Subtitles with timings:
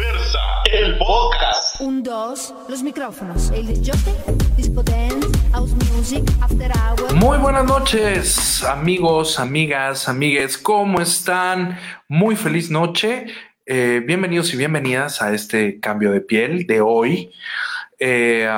[0.00, 0.38] Diversa,
[0.72, 1.78] el podcast.
[1.82, 3.50] Un, dos, los micrófonos.
[3.50, 4.14] El disjockey,
[4.56, 7.12] disco dance, house music, after hour.
[7.16, 10.56] Muy buenas noches, amigos, amigas, amigues.
[10.56, 11.78] ¿Cómo están?
[12.08, 13.26] Muy feliz noche.
[13.66, 17.30] Eh, bienvenidos y bienvenidas a este cambio de piel de hoy.
[18.02, 18.48] Eh,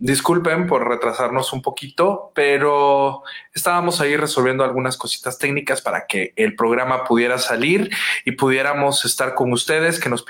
[0.00, 3.22] disculpen por retrasarnos un poquito, pero
[3.54, 7.88] estábamos ahí resolviendo algunas cositas técnicas para que el programa pudiera salir
[8.24, 10.24] y pudiéramos estar con ustedes, que nos,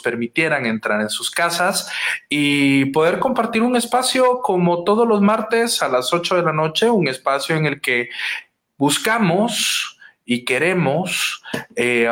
[0.00, 1.92] permitieran entrar en sus casas
[2.28, 6.90] y poder compartir un espacio como todos los martes a las 8 de la noche,
[6.90, 8.08] un espacio en el que
[8.76, 11.40] buscamos y queremos
[11.76, 12.10] eh,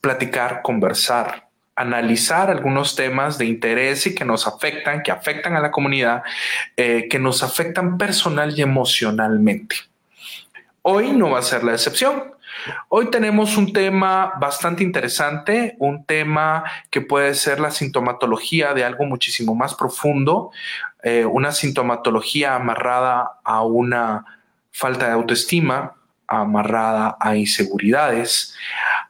[0.00, 1.44] platicar, conversar
[1.76, 6.22] analizar algunos temas de interés y que nos afectan, que afectan a la comunidad,
[6.76, 9.76] eh, que nos afectan personal y emocionalmente.
[10.82, 12.34] Hoy no va a ser la excepción.
[12.88, 19.04] Hoy tenemos un tema bastante interesante, un tema que puede ser la sintomatología de algo
[19.04, 20.50] muchísimo más profundo,
[21.02, 24.24] eh, una sintomatología amarrada a una
[24.70, 25.94] falta de autoestima,
[26.26, 28.54] amarrada a inseguridades,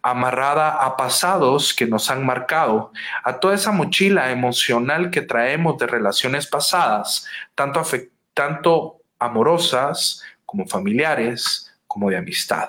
[0.04, 2.92] amarrada a pasados que nos han marcado,
[3.24, 7.82] a toda esa mochila emocional que traemos de relaciones pasadas, tanto,
[8.34, 12.68] tanto amorosas como familiares, como de amistad.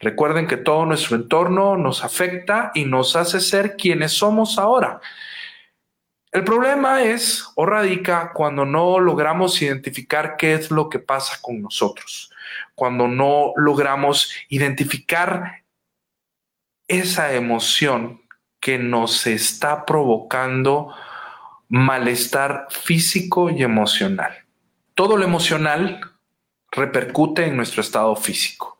[0.00, 5.00] Recuerden que todo nuestro entorno nos afecta y nos hace ser quienes somos ahora.
[6.32, 11.62] El problema es o radica cuando no logramos identificar qué es lo que pasa con
[11.62, 12.32] nosotros,
[12.74, 15.63] cuando no logramos identificar
[16.88, 18.22] esa emoción
[18.60, 20.94] que nos está provocando
[21.68, 24.32] malestar físico y emocional.
[24.94, 26.00] Todo lo emocional
[26.70, 28.78] repercute en nuestro estado físico.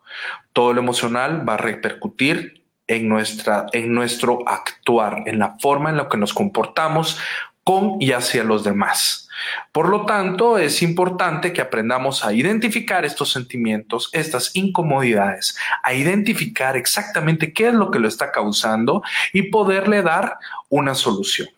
[0.52, 5.96] Todo lo emocional va a repercutir en, nuestra, en nuestro actuar, en la forma en
[5.96, 7.18] la que nos comportamos
[7.64, 9.23] con y hacia los demás.
[9.72, 16.76] Por lo tanto, es importante que aprendamos a identificar estos sentimientos, estas incomodidades, a identificar
[16.76, 19.02] exactamente qué es lo que lo está causando
[19.32, 21.48] y poderle dar una solución.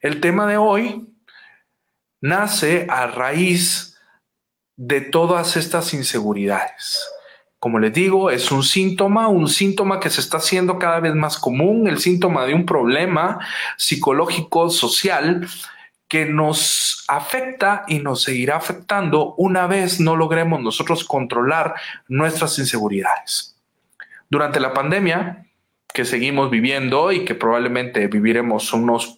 [0.00, 1.08] El tema de hoy
[2.20, 3.98] nace a raíz
[4.76, 7.08] de todas estas inseguridades.
[7.58, 11.38] Como les digo, es un síntoma, un síntoma que se está haciendo cada vez más
[11.38, 13.40] común, el síntoma de un problema
[13.78, 15.48] psicológico, social,
[16.08, 21.74] que nos afecta y nos seguirá afectando una vez no logremos nosotros controlar
[22.08, 23.56] nuestras inseguridades.
[24.28, 25.46] Durante la pandemia
[25.92, 29.16] que seguimos viviendo y que probablemente viviremos unos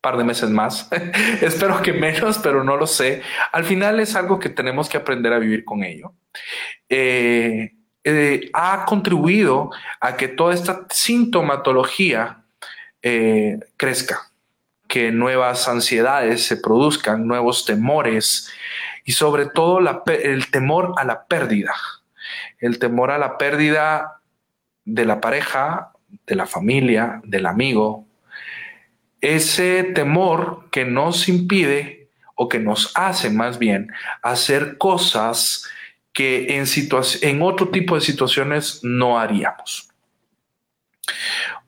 [0.00, 0.88] par de meses más,
[1.40, 5.32] espero que menos, pero no lo sé, al final es algo que tenemos que aprender
[5.32, 6.12] a vivir con ello.
[6.88, 9.70] Eh, eh, ha contribuido
[10.00, 12.44] a que toda esta sintomatología
[13.00, 14.33] eh, crezca
[14.94, 18.48] que nuevas ansiedades se produzcan, nuevos temores
[19.04, 21.74] y sobre todo el temor a la pérdida,
[22.60, 24.20] el temor a la pérdida
[24.84, 25.90] de la pareja,
[26.28, 28.06] de la familia, del amigo,
[29.20, 35.68] ese temor que nos impide o que nos hace más bien hacer cosas
[36.12, 36.66] que en,
[37.22, 39.88] en otro tipo de situaciones no haríamos.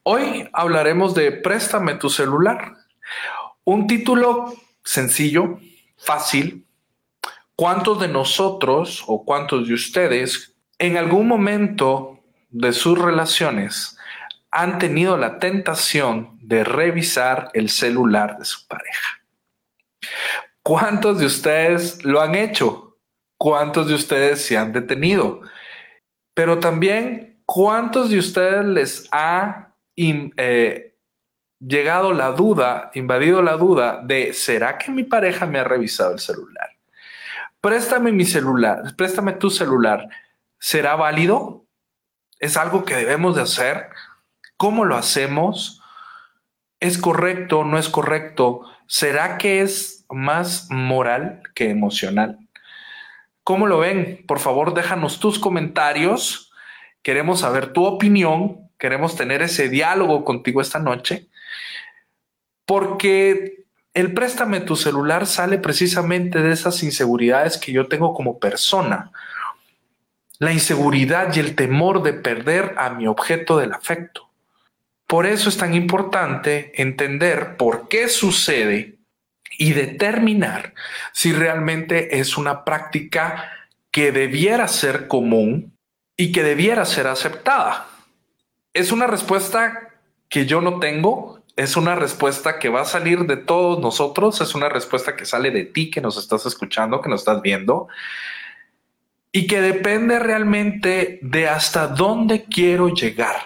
[0.04, 2.85] Hoy hablaremos de Préstame tu celular.
[3.69, 4.54] Un título
[4.84, 5.59] sencillo,
[5.99, 6.65] fácil.
[7.56, 13.99] ¿Cuántos de nosotros o cuántos de ustedes en algún momento de sus relaciones
[14.53, 19.25] han tenido la tentación de revisar el celular de su pareja?
[20.62, 22.98] ¿Cuántos de ustedes lo han hecho?
[23.37, 25.41] ¿Cuántos de ustedes se han detenido?
[26.34, 30.96] Pero también, ¿cuántos de ustedes les ha eh,
[31.66, 36.21] llegado la duda, invadido la duda de, ¿será que mi pareja me ha revisado el
[36.21, 36.71] celular?
[37.60, 40.09] Préstame mi celular, préstame tu celular.
[40.59, 41.65] ¿Será válido?
[42.39, 43.89] ¿Es algo que debemos de hacer?
[44.57, 45.83] ¿Cómo lo hacemos?
[46.78, 47.65] ¿Es correcto?
[47.65, 48.60] ¿No es correcto?
[48.86, 52.39] ¿Será que es más moral que emocional?
[53.42, 54.24] ¿Cómo lo ven?
[54.28, 56.53] Por favor, déjanos tus comentarios.
[57.03, 58.71] Queremos saber tu opinión.
[58.78, 61.28] Queremos tener ese diálogo contigo esta noche
[62.66, 63.65] porque
[63.95, 69.10] el préstame tu celular sale precisamente de esas inseguridades que yo tengo como persona.
[70.39, 74.28] La inseguridad y el temor de perder a mi objeto del afecto.
[75.07, 78.98] Por eso es tan importante entender por qué sucede
[79.57, 80.74] y determinar
[81.13, 83.51] si realmente es una práctica
[83.91, 85.72] que debiera ser común
[86.16, 87.89] y que debiera ser aceptada.
[88.74, 89.91] Es una respuesta
[90.28, 94.54] que yo no tengo, es una respuesta que va a salir de todos nosotros, es
[94.54, 97.88] una respuesta que sale de ti, que nos estás escuchando, que nos estás viendo,
[99.32, 103.36] y que depende realmente de hasta dónde quiero llegar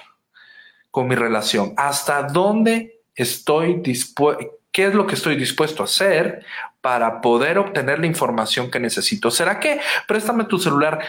[0.91, 6.45] con mi relación, hasta dónde estoy dispuesto, qué es lo que estoy dispuesto a hacer
[6.81, 9.31] para poder obtener la información que necesito.
[9.31, 11.01] ¿Será que préstame tu celular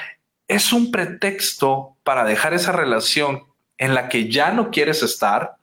[0.48, 3.44] es un pretexto para dejar esa relación
[3.78, 5.56] en la que ya no quieres estar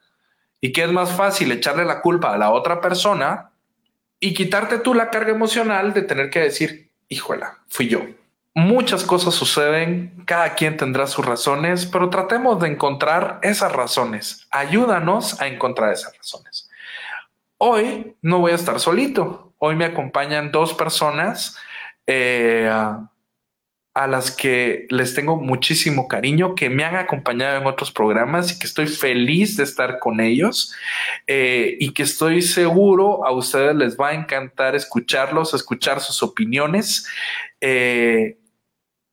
[0.61, 3.51] y que es más fácil echarle la culpa a la otra persona
[4.21, 8.01] y quitarte tú la carga emocional de tener que decir, híjola, fui yo.
[8.55, 14.49] Muchas cosas suceden, cada quien tendrá sus razones, pero tratemos de encontrar esas razones.
[14.51, 16.69] Ayúdanos a encontrar esas razones.
[17.59, 19.55] Hoy no voy a estar solito.
[19.59, 21.57] Hoy me acompañan dos personas
[22.07, 22.69] eh,
[23.99, 28.59] a las que les tengo muchísimo cariño, que me han acompañado en otros programas y
[28.61, 30.73] que estoy feliz de estar con ellos
[31.27, 37.09] eh, y que estoy seguro a ustedes les va a encantar escucharlos, escuchar sus opiniones.
[37.61, 38.37] Eh,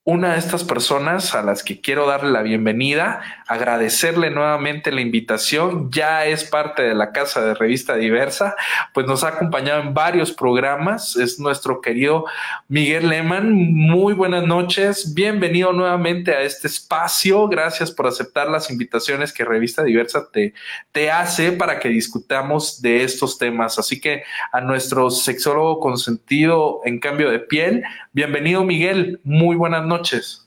[0.07, 5.89] una de estas personas a las que quiero darle la bienvenida, agradecerle nuevamente la invitación,
[5.91, 8.55] ya es parte de la casa de Revista Diversa,
[8.93, 12.25] pues nos ha acompañado en varios programas, es nuestro querido
[12.67, 13.51] Miguel Lehmann.
[13.51, 19.83] Muy buenas noches, bienvenido nuevamente a este espacio, gracias por aceptar las invitaciones que Revista
[19.83, 20.53] Diversa te,
[20.91, 23.79] te hace para que discutamos de estos temas.
[23.79, 29.94] Así que a nuestro sexólogo consentido en cambio de piel, bienvenido Miguel, muy buenas noches
[29.97, 30.45] noches.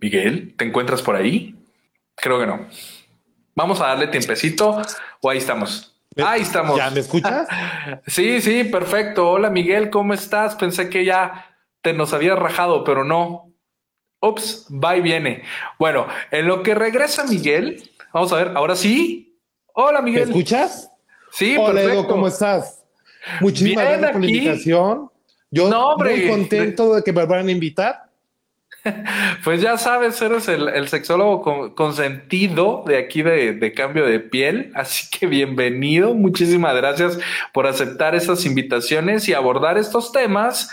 [0.00, 1.54] Miguel, ¿te encuentras por ahí?
[2.16, 2.66] Creo que no.
[3.54, 4.82] Vamos a darle tiempecito
[5.20, 5.94] o ahí estamos.
[6.16, 6.76] Ahí estamos.
[6.76, 7.46] ¿Ya me escuchas?
[8.06, 9.30] sí, sí, perfecto.
[9.30, 10.56] Hola Miguel, ¿cómo estás?
[10.56, 13.52] Pensé que ya te nos había rajado, pero no.
[14.20, 15.44] Ups, va y viene.
[15.78, 19.38] Bueno, en lo que regresa Miguel, vamos a ver, ahora sí.
[19.74, 20.28] Hola Miguel.
[20.28, 20.90] ¿Me escuchas?
[21.30, 22.82] Sí, Hola Edo, ¿cómo estás?
[23.40, 25.10] Muchísimas gracias por la invitación.
[25.50, 28.05] Yo no, muy contento de que me van a invitar.
[29.44, 35.26] Pues ya sabes, eres el, sexólogo consentido de aquí de, cambio de piel, así que
[35.26, 37.18] bienvenido, muchísimas gracias
[37.52, 40.70] por aceptar esas invitaciones y abordar estos temas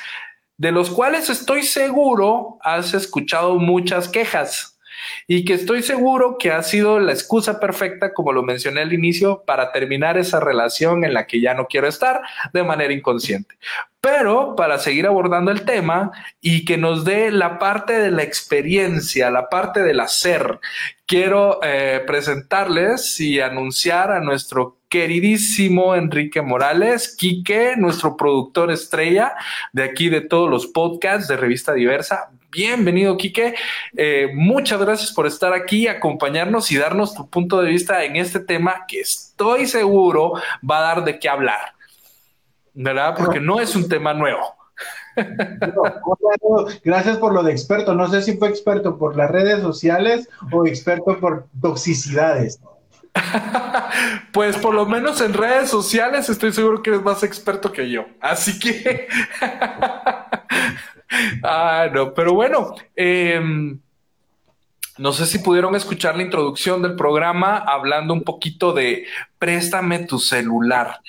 [0.57, 4.79] de los cuales estoy seguro has escuchado muchas quejas
[5.27, 9.43] y que estoy seguro que ha sido la excusa perfecta, como lo mencioné al inicio,
[9.45, 12.21] para terminar esa relación en la que ya no quiero estar
[12.53, 13.55] de manera inconsciente.
[14.03, 16.11] Pero para seguir abordando el tema
[16.41, 20.59] y que nos dé la parte de la experiencia, la parte del hacer,
[21.05, 29.35] quiero eh, presentarles y anunciar a nuestro queridísimo Enrique Morales, Quique, nuestro productor estrella
[29.71, 32.29] de aquí de todos los podcasts de Revista Diversa.
[32.51, 33.55] Bienvenido, Quique.
[33.95, 38.41] Eh, muchas gracias por estar aquí, acompañarnos y darnos tu punto de vista en este
[38.41, 40.33] tema que estoy seguro
[40.69, 41.73] va a dar de qué hablar.
[42.73, 43.15] ¿Verdad?
[43.17, 44.55] Porque no es un tema nuevo.
[46.83, 47.93] gracias por lo de experto.
[47.93, 52.59] No sé si fue experto por las redes sociales o experto por toxicidades.
[54.31, 58.05] pues por lo menos en redes sociales estoy seguro que eres más experto que yo.
[58.19, 59.07] Así que
[61.43, 63.79] ah, no, pero bueno, em,
[64.97, 69.05] no sé si pudieron escuchar la introducción del programa hablando un poquito de
[69.37, 70.99] préstame tu celular.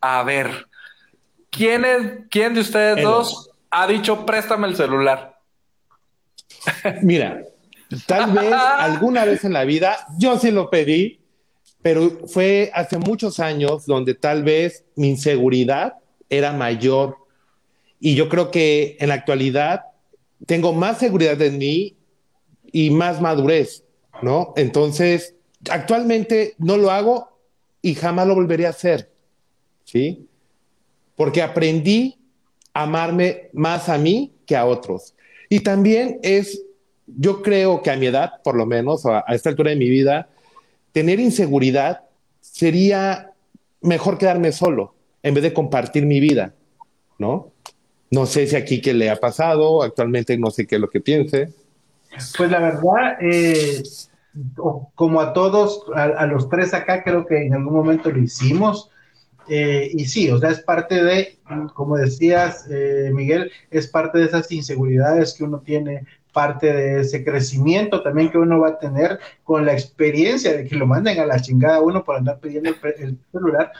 [0.00, 0.66] A ver,
[1.52, 5.38] ¿quién, es, quién de ustedes dos ha dicho préstame el celular?
[7.02, 7.44] Mira,
[8.06, 11.20] tal vez alguna vez en la vida yo sí lo pedí,
[11.82, 15.94] pero fue hace muchos años donde tal vez mi inseguridad
[16.28, 17.18] era mayor
[18.00, 19.82] y yo creo que en la actualidad
[20.46, 21.96] tengo más seguridad en mí
[22.72, 23.84] y más madurez,
[24.22, 24.54] ¿no?
[24.56, 25.36] Entonces,
[25.68, 27.38] actualmente no lo hago
[27.82, 29.12] y jamás lo volvería a hacer,
[29.84, 30.26] ¿sí?
[31.22, 32.18] Porque aprendí
[32.74, 35.14] a amarme más a mí que a otros.
[35.48, 36.60] Y también es,
[37.06, 39.88] yo creo que a mi edad, por lo menos, a, a esta altura de mi
[39.88, 40.28] vida,
[40.90, 42.00] tener inseguridad
[42.40, 43.30] sería
[43.82, 46.54] mejor quedarme solo en vez de compartir mi vida,
[47.18, 47.52] ¿no?
[48.10, 51.00] No sé si aquí qué le ha pasado, actualmente no sé qué es lo que
[51.00, 51.52] piense.
[52.36, 53.84] Pues la verdad, eh,
[54.94, 58.90] como a todos, a, los tres acá, creo que en algún momento lo hicimos.
[59.48, 61.38] Eh, y sí, o sea, es parte de,
[61.74, 67.24] como decías, eh, Miguel, es parte de esas inseguridades que uno tiene, parte de ese
[67.24, 71.26] crecimiento también que uno va a tener con la experiencia de que lo manden a
[71.26, 73.72] la chingada uno por andar pidiendo el, celular.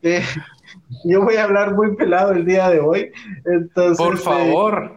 [1.04, 3.10] yo voy a hablar muy pelado el día de hoy.
[3.44, 4.96] Entonces, Por eh, favor.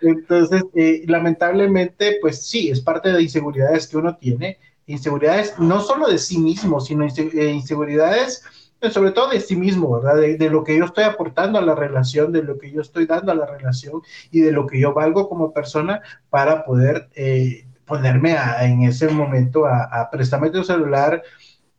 [0.00, 4.58] entonces, eh, lamentablemente, pues sí, es parte de inseguridades que uno tiene.
[4.86, 8.44] inseguridades no solo de sí mismo, sino eh, inseguridades
[8.90, 10.16] sobre todo de sí mismo, ¿verdad?
[10.16, 13.32] De, lo que yo estoy aportando a la relación, de lo que yo estoy dando
[13.32, 16.00] a la relación y de lo que yo valgo como persona
[16.30, 21.22] para poder eh, ponerme en ese momento a, a préstame tu celular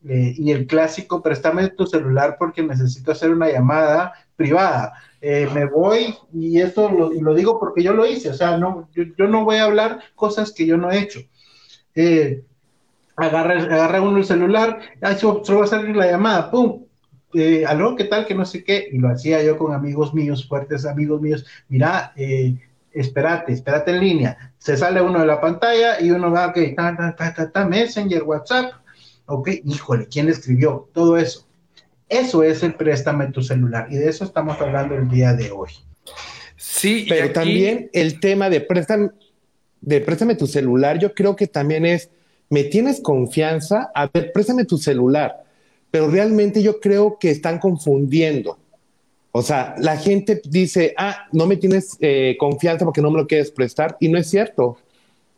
[0.07, 4.93] eh, y el clásico préstame tu celular porque necesito hacer una llamada privada.
[5.19, 8.87] Eh, me voy y esto lo, lo, digo porque yo lo hice, o sea, no,
[8.93, 11.21] yo, no voy a hablar cosas que yo no he hecho.
[11.95, 12.43] Eh,
[13.15, 16.84] agarra, agarra uno el celular, ay, solo, va a salir la llamada, pum,
[17.35, 18.25] eh, aló, ¿qué tal?
[18.25, 22.13] Que no sé qué, y lo hacía yo con amigos míos, fuertes amigos míos, mira,
[22.15, 22.55] eh,
[22.93, 26.95] espérate, espérate en línea, se sale uno de la pantalla y uno va, ok, ta,
[26.95, 28.73] ta, ta, ta, ta, Messenger, WhatsApp,
[29.25, 30.89] ok, híjole, ¿quién escribió?
[30.93, 31.45] Todo eso.
[32.07, 35.71] Eso es el préstame tu celular y de eso estamos hablando el día de hoy.
[36.55, 39.09] Sí, pero también el tema de préstame,
[39.81, 42.09] de préstame tu celular, yo creo que también es,
[42.49, 43.91] ¿me tienes confianza?
[43.93, 45.44] A ver, préstame tu celular,
[45.95, 48.57] pero realmente yo creo que están confundiendo.
[49.31, 53.25] O sea, la gente dice, ah, no me tienes eh, confianza porque no me lo
[53.25, 54.75] quieres prestar, y no es cierto.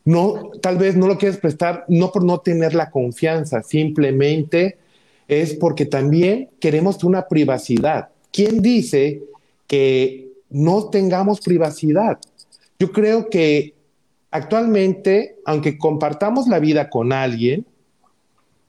[0.04, 4.80] No, tal vez no lo quieres prestar no por no tener la confianza, simplemente
[5.28, 8.10] es porque también queremos una privacidad.
[8.32, 9.22] ¿Quién dice
[9.68, 12.18] que no tengamos privacidad?
[12.80, 13.76] Yo creo que
[14.32, 17.64] actualmente, aunque compartamos la vida con alguien,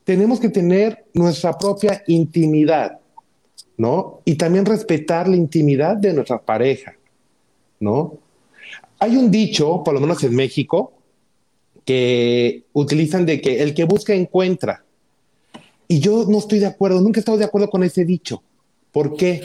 [0.09, 2.99] tenemos que tener nuestra propia intimidad,
[3.77, 4.23] ¿no?
[4.25, 6.97] Y también respetar la intimidad de nuestra pareja,
[7.79, 8.17] ¿no?
[9.00, 10.95] Hay un dicho, por lo menos en México,
[11.85, 14.83] que utilizan de que el que busca encuentra.
[15.88, 18.43] Y yo no estoy de acuerdo, nunca he estado de acuerdo con ese dicho.
[18.93, 19.43] ¿Por qué?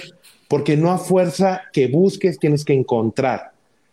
[0.48, 3.52] Porque no a fuerza que busques tienes que encontrar.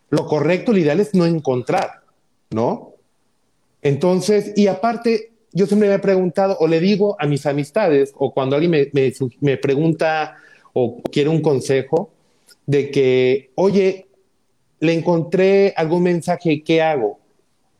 [0.08, 2.02] Lo correcto, lo ideal es no encontrar,
[2.50, 2.92] ¿no?
[3.82, 8.32] Entonces, y aparte, yo siempre me he preguntado, o le digo a mis amistades, o
[8.32, 10.36] cuando alguien me, me, me pregunta
[10.72, 12.10] o quiere un consejo,
[12.66, 14.06] de que, oye,
[14.78, 17.18] le encontré algún mensaje, ¿qué hago?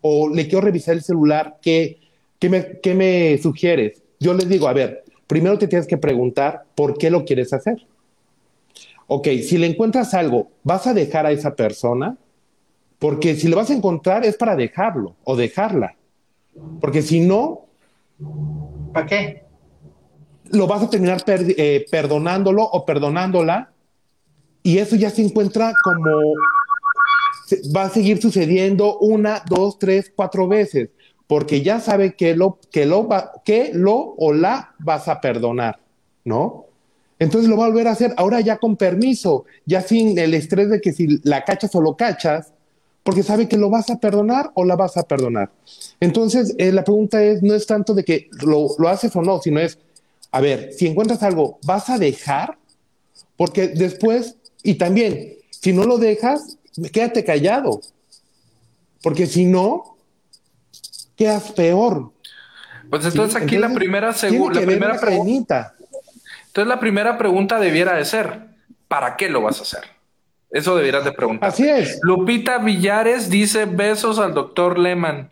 [0.01, 1.99] O le quiero revisar el celular, ¿qué,
[2.39, 4.03] qué, me, qué me sugieres?
[4.19, 7.87] Yo les digo, a ver, primero te tienes que preguntar por qué lo quieres hacer.
[9.07, 12.17] Ok, si le encuentras algo, ¿vas a dejar a esa persona?
[12.99, 15.97] Porque si lo vas a encontrar es para dejarlo o dejarla.
[16.81, 17.67] Porque si no...
[18.93, 19.45] ¿Para qué?
[20.51, 23.73] Lo vas a terminar eh, perdonándolo o perdonándola
[24.63, 26.35] y eso ya se encuentra como
[27.75, 30.91] va a seguir sucediendo una, dos, tres, cuatro veces
[31.31, 35.79] porque ya sabe que lo, que lo, va, que lo o la vas a perdonar,
[36.25, 36.67] ¿no?
[37.21, 40.71] Entonces lo va a volver a hacer, ahora ya con permiso, ya sin el estrés
[40.71, 42.53] de que si la cachas o lo cachas,
[43.11, 45.51] porque sabe que lo vas a perdonar o la vas a perdonar.
[45.99, 49.41] Entonces, eh, la pregunta es, no es tanto de que lo, lo haces o no,
[49.43, 49.81] sino es,
[50.31, 52.57] a ver, si encuentras algo, ¿vas a dejar?
[53.37, 56.57] Porque después, y también, si no lo dejas,
[56.93, 57.81] quédate callado.
[59.03, 59.97] Porque si no,
[61.17, 62.13] quedas peor.
[62.91, 65.75] Pues entonces aquí la primera, la primera pregunta.
[66.47, 68.51] Entonces la primera pregunta debiera de ser,
[68.87, 70.00] ¿para qué lo vas a hacer?
[70.51, 71.49] Eso debieras de preguntar.
[71.49, 71.99] Así es.
[72.03, 75.31] Lupita Villares dice besos al doctor Lehman.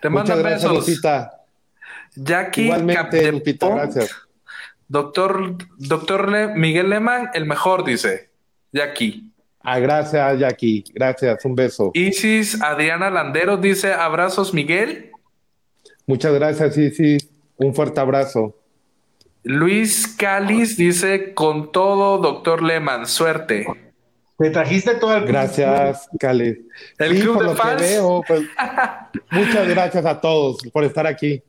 [0.00, 0.88] Te manda besos.
[0.88, 1.32] Lupita.
[2.14, 4.10] Jackie Igualmente, Lupita, gracias.
[4.86, 8.30] Doctor, doctor Miguel Lehman, el mejor, dice
[8.72, 9.32] Jackie.
[9.60, 10.84] Ah, gracias, Jackie.
[10.92, 11.90] Gracias, un beso.
[11.94, 15.12] Isis Adriana Landeros dice abrazos, Miguel.
[16.06, 17.28] Muchas gracias, Isis.
[17.56, 18.54] Un fuerte abrazo.
[19.44, 23.66] Luis Calis dice con todo, doctor Lehman, suerte.
[24.38, 26.58] Te trajiste todo el Gracias, Calis.
[26.98, 27.82] El club de fans.
[28.26, 28.42] Pues,
[29.30, 31.42] muchas gracias a todos por estar aquí.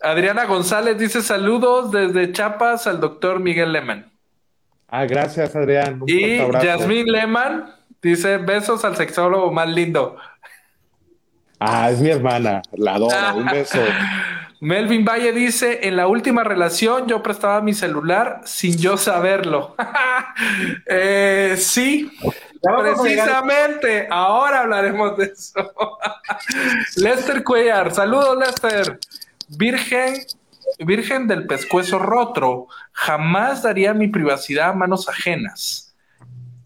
[0.00, 4.12] Adriana González dice saludos desde Chiapas al doctor Miguel Lehman.
[4.88, 6.00] Ah, gracias, Adrián.
[6.06, 10.16] y Yasmín Lehman dice: besos al sexólogo más lindo.
[11.58, 13.78] Ah, es mi hermana, la adoro, un beso.
[14.60, 19.74] Melvin Valle dice: En la última relación yo prestaba mi celular sin yo saberlo.
[20.86, 22.10] eh, sí,
[22.62, 24.08] precisamente.
[24.10, 25.72] Ahora hablaremos de eso.
[26.96, 28.98] Lester Cuellar, saludos, Lester.
[29.48, 30.14] Virgen
[30.78, 35.85] virgen del pescuezo roto, jamás daría mi privacidad a manos ajenas.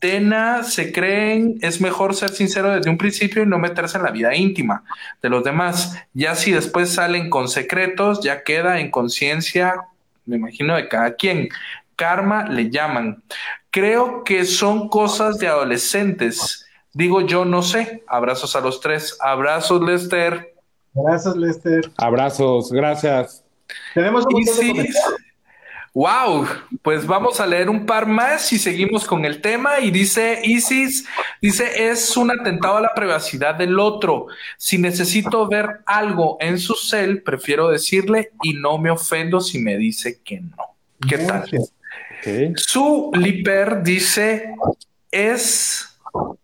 [0.01, 4.11] Tena se creen, es mejor ser sincero desde un principio y no meterse en la
[4.11, 4.83] vida íntima
[5.23, 5.95] de los demás.
[6.15, 9.75] Ya si después salen con secretos, ya queda en conciencia,
[10.25, 11.51] me imagino, de cada quien.
[11.97, 13.23] Karma le llaman.
[13.71, 16.67] Creo que son cosas de adolescentes.
[16.95, 18.03] Digo yo, no sé.
[18.09, 19.19] Abrazos a los tres.
[19.21, 20.55] Abrazos, Lester.
[20.97, 21.93] Abrazos, Lester.
[21.99, 23.45] Abrazos, gracias.
[23.95, 24.91] Tenemos un montón de.
[25.93, 26.47] Wow,
[26.83, 29.81] pues vamos a leer un par más y seguimos con el tema.
[29.81, 31.05] Y dice Isis,
[31.43, 34.27] dice, es un atentado a la privacidad del otro.
[34.57, 39.77] Si necesito ver algo en su cel, prefiero decirle y no me ofendo si me
[39.77, 40.57] dice que no.
[41.09, 41.45] ¿Qué tal?
[42.57, 44.55] Su Liper dice,
[45.11, 45.99] es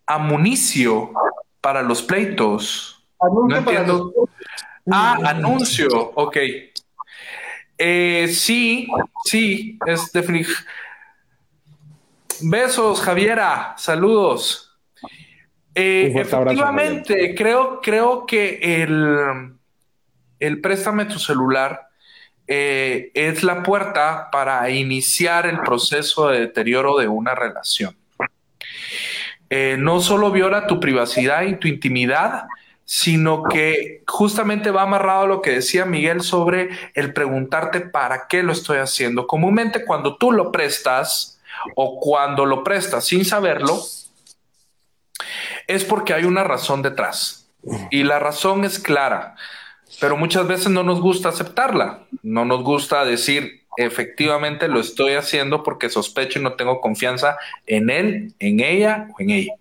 [0.07, 1.13] amunicio
[1.61, 3.05] para los pleitos.
[3.21, 4.13] Anuncio No entiendo.
[4.17, 4.29] los-
[4.89, 6.37] Ah, anuncio, ok.
[7.79, 8.89] Eh, sí,
[9.25, 10.57] sí, es definitivo.
[12.41, 14.79] Besos, Javiera, saludos.
[15.75, 19.53] Eh, abrazo, efectivamente, creo, creo que el,
[20.39, 21.87] el préstame tu celular
[22.49, 27.97] eh, es la puerta para iniciar el proceso de deterioro de una relación.
[29.51, 32.45] Eh, no solo viola tu privacidad y tu intimidad,
[32.87, 38.45] sino que justamente va amarrado a lo que decía Miguel sobre el preguntarte para qué
[38.45, 39.27] lo estoy haciendo.
[39.27, 41.41] Comúnmente cuando tú lo prestas
[41.75, 43.77] o cuando lo prestas sin saberlo,
[45.67, 47.49] es porque hay una razón detrás.
[47.91, 49.35] Y la razón es clara,
[50.01, 52.07] pero muchas veces no nos gusta aceptarla.
[52.23, 57.91] No nos gusta decir, efectivamente lo estoy haciendo porque sospecho y no tengo confianza en
[57.91, 59.55] él, en ella o en ella.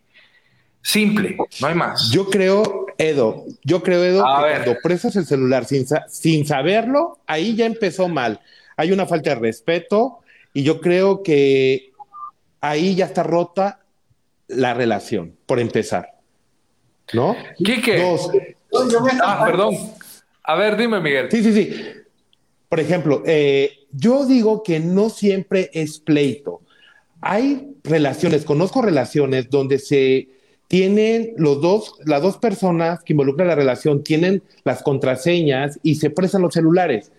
[0.85, 2.11] Simple, no hay más.
[2.11, 4.63] Yo creo, Edo, yo creo, Edo, A que ver.
[4.63, 8.39] cuando prestas el celular sin, sin saberlo, ahí ya empezó mal.
[8.77, 10.19] Hay una falta de respeto
[10.53, 11.91] y yo creo que
[12.61, 13.79] ahí ya está rota
[14.47, 16.11] la relación, por empezar.
[17.13, 17.35] ¿No?
[17.57, 17.97] Quique.
[17.99, 18.29] Dos,
[19.23, 19.75] Ah, perdón.
[20.43, 21.29] A ver, dime, Miguel.
[21.31, 21.75] Sí, sí, sí.
[22.69, 26.61] Por ejemplo, eh, yo digo que no siempre es pleito.
[27.21, 30.27] Hay relaciones, conozco relaciones donde se
[30.67, 36.10] tienen los dos, las dos personas que involucran la relación tienen las contraseñas y se
[36.10, 37.12] prestan los celulares.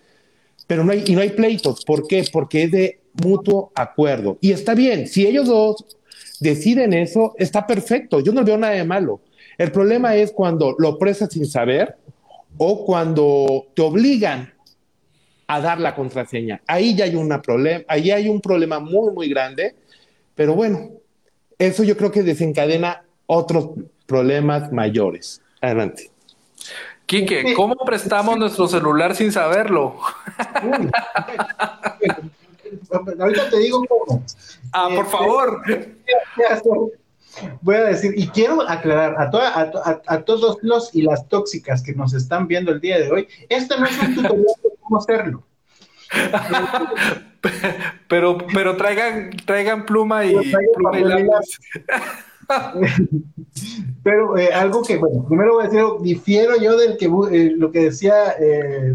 [0.67, 1.85] Pero no hay, y no hay pleitos.
[1.85, 2.25] ¿Por qué?
[2.31, 4.37] Porque es de mutuo acuerdo.
[4.41, 5.85] Y está bien, si ellos dos
[6.39, 8.19] deciden eso, está perfecto.
[8.19, 9.21] Yo no veo nada de malo.
[9.57, 11.95] El problema es cuando lo prestas sin saber
[12.57, 14.53] o cuando te obligan
[15.47, 16.61] a dar la contraseña.
[16.67, 19.75] Ahí ya hay una problema, ahí hay un problema muy, muy grande,
[20.35, 20.91] pero bueno,
[21.57, 23.69] eso yo creo que desencadena otros
[24.05, 25.41] problemas mayores.
[25.61, 26.09] Adelante.
[27.05, 29.95] Quique, ¿cómo prestamos nuestro celular sin saberlo?
[30.63, 30.89] Uy.
[33.19, 34.23] Ahorita te digo cómo.
[34.73, 35.61] Ah, por Eh, favor.
[37.61, 41.27] Voy a decir, y quiero aclarar a, toda- a, a- a todos los y las
[41.29, 44.69] tóxicas que nos están viendo el día de hoy, este no es un tutorial de
[44.81, 45.43] cómo hacerlo.
[48.09, 51.59] Pero, pero traigan, traigan pluma y, Pero traigan pluma y papel y lápiz.
[54.03, 57.71] Pero eh, algo que, bueno, primero voy a decir, difiero yo del que eh, lo
[57.71, 58.93] que decía eh,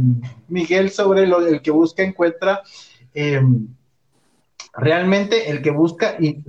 [0.48, 2.62] Miguel sobre el que busca encuentra.
[3.14, 3.42] eh,
[4.74, 6.42] realmente el que busca y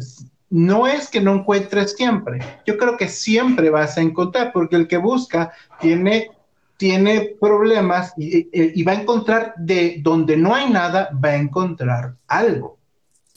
[0.49, 2.39] no es que no encuentres siempre.
[2.65, 6.29] Yo creo que siempre vas a encontrar, porque el que busca tiene
[6.77, 12.15] tiene problemas y- y va a encontrar de donde no hay nada, va a encontrar
[12.27, 12.77] algo.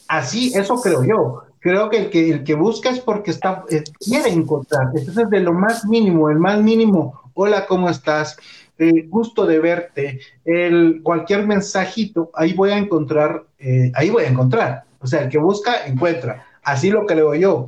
[0.08, 1.42] Así, eso creo yo.
[1.66, 4.86] Creo que el que, el que busca es porque está, eh, quiere encontrar.
[4.94, 8.36] Entonces, de lo más mínimo, el más mínimo, hola, ¿cómo estás?
[8.78, 14.28] Eh, gusto de verte, el, cualquier mensajito, ahí voy a encontrar, eh, ahí voy a
[14.28, 14.84] encontrar.
[15.00, 16.46] O sea, el que busca, encuentra.
[16.62, 17.66] Así lo creo yo.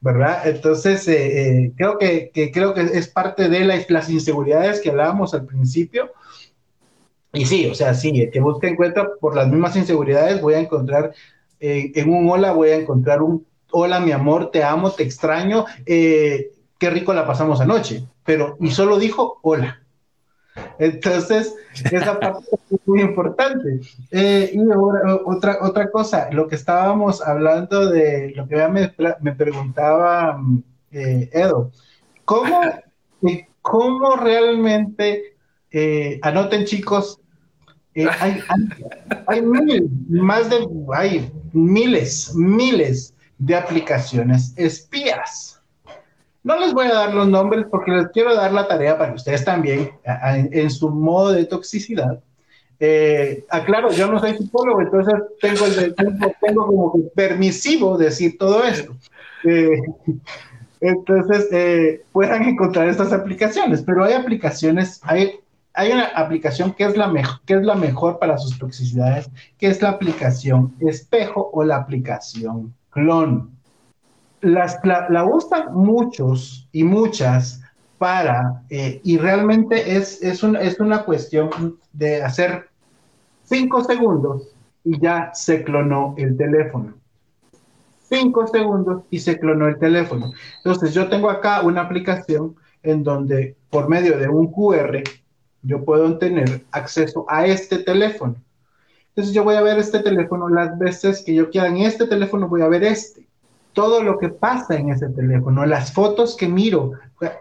[0.00, 0.48] ¿verdad?
[0.48, 5.46] Entonces, eh, creo, que, creo que es parte de la- las inseguridades que hablábamos al
[5.46, 6.10] principio.
[7.32, 10.60] Y sí, o sea, sí, el que busca encuentra por las mismas inseguridades, voy a
[10.60, 11.12] encontrar
[11.60, 15.66] eh, en un hola, voy a encontrar un hola, mi amor, te amo, te extraño,
[15.86, 19.82] eh, qué rico la pasamos anoche, pero, y solo dijo hola.
[20.78, 21.54] Entonces,
[21.92, 23.80] esa parte es muy importante.
[24.10, 28.92] Eh, y ahora, otra, otra cosa, lo que estábamos hablando de lo que ya me,
[29.20, 30.40] me preguntaba
[30.90, 31.70] eh, Edo,
[32.24, 32.60] ¿cómo,
[33.62, 35.36] cómo realmente,
[36.22, 37.20] anoten chicos,
[39.26, 45.60] hay, mil, más de, hay miles, miles de aplicaciones espías.
[46.44, 49.16] No les voy a dar los nombres porque les quiero dar la tarea para que
[49.16, 52.20] ustedes también, a- a- en su modo de toxicidad,
[52.80, 58.62] eh, aclaro, yo no soy psicólogo, entonces tengo, el tengo, tengo como permisivo decir todo
[58.64, 58.94] esto.
[59.44, 59.80] Eh,
[60.80, 65.32] entonces, eh, puedan encontrar estas aplicaciones, pero hay aplicaciones, hay,
[65.78, 71.50] hay una aplicación que es, la mejor, para sus toxicidades, que es la aplicación espejo
[71.52, 73.52] o la aplicación clon
[74.40, 77.60] las, la, la usan muchos y muchas
[77.96, 82.68] para, eh, y realmente es, es, un, es una cuestión de hacer
[83.44, 84.48] cinco segundos
[84.82, 86.94] y ya se clonó el teléfono.
[88.02, 90.32] Cinco segundos y se clonó el teléfono.
[90.56, 95.02] Entonces yo tengo acá una aplicación en donde por medio de un QR
[95.62, 98.36] yo puedo tener acceso a este teléfono.
[99.08, 101.68] Entonces yo voy a ver este teléfono las veces que yo quiera.
[101.68, 103.26] En este teléfono voy a ver este.
[103.72, 106.92] Todo lo que pasa en ese teléfono, las fotos que miro,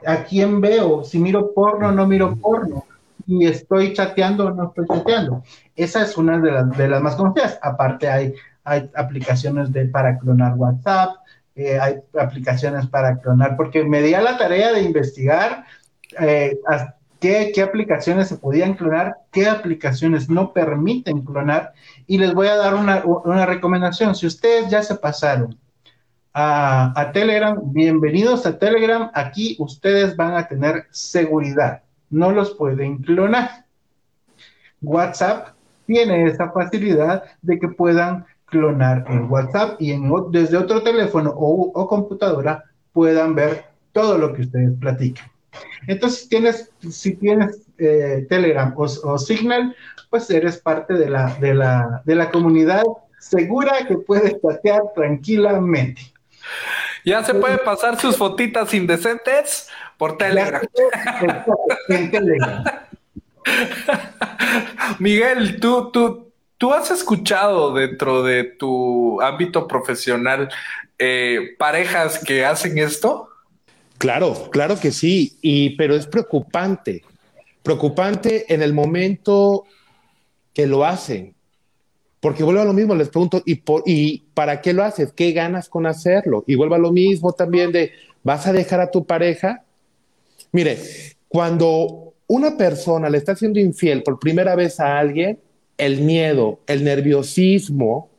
[0.05, 2.85] a quién veo, si miro porno o no miro porno,
[3.25, 5.43] y estoy chateando o no estoy chateando.
[5.75, 7.59] Esa es una de las, de las más conocidas.
[7.61, 11.15] Aparte hay, hay aplicaciones de, para clonar WhatsApp,
[11.55, 15.65] eh, hay aplicaciones para clonar, porque me di a la tarea de investigar
[16.19, 16.59] eh,
[17.19, 21.73] qué, aplicaciones se podían clonar, qué aplicaciones no permiten clonar,
[22.05, 24.15] y les voy a dar una, recomendación.
[24.15, 25.57] Si ustedes ya se pasaron
[26.33, 33.65] a, Telegram, bienvenidos a Telegram, aquí ustedes van a tener seguridad no los pueden clonar.
[34.81, 35.49] WhatsApp
[35.85, 39.93] tiene esa facilidad de que puedan clonar en WhatsApp y
[40.31, 45.27] desde otro teléfono o, computadora puedan ver todo lo que ustedes platican.
[45.87, 49.75] Entonces, si tienes, si tienes eh, Telegram o, Signal,
[50.09, 52.83] pues eres parte de la, de, la, de la comunidad
[53.19, 56.01] segura que puedes chatear tranquilamente.
[57.03, 60.61] Ya se puede pasar sus fotitas indecentes por Telegram.
[64.99, 70.49] Miguel, tú, tú, tú has escuchado dentro de tu ámbito profesional
[70.99, 73.29] eh, parejas que hacen esto?
[73.97, 77.03] Claro, claro que sí, y, pero es preocupante.
[77.63, 79.65] Preocupante en el momento
[80.53, 81.33] que lo hacen.
[82.19, 85.11] Porque vuelvo a lo mismo, les pregunto, ¿y, por, ¿y para qué lo haces?
[85.13, 86.43] ¿Qué ganas con hacerlo?
[86.47, 87.91] Y vuelvo a lo mismo también de,
[88.23, 89.63] ¿vas a dejar a tu pareja?
[90.51, 90.79] Mire,
[91.27, 95.39] cuando una persona le está siendo infiel por primera vez a alguien,
[95.77, 98.09] el miedo, el nerviosismo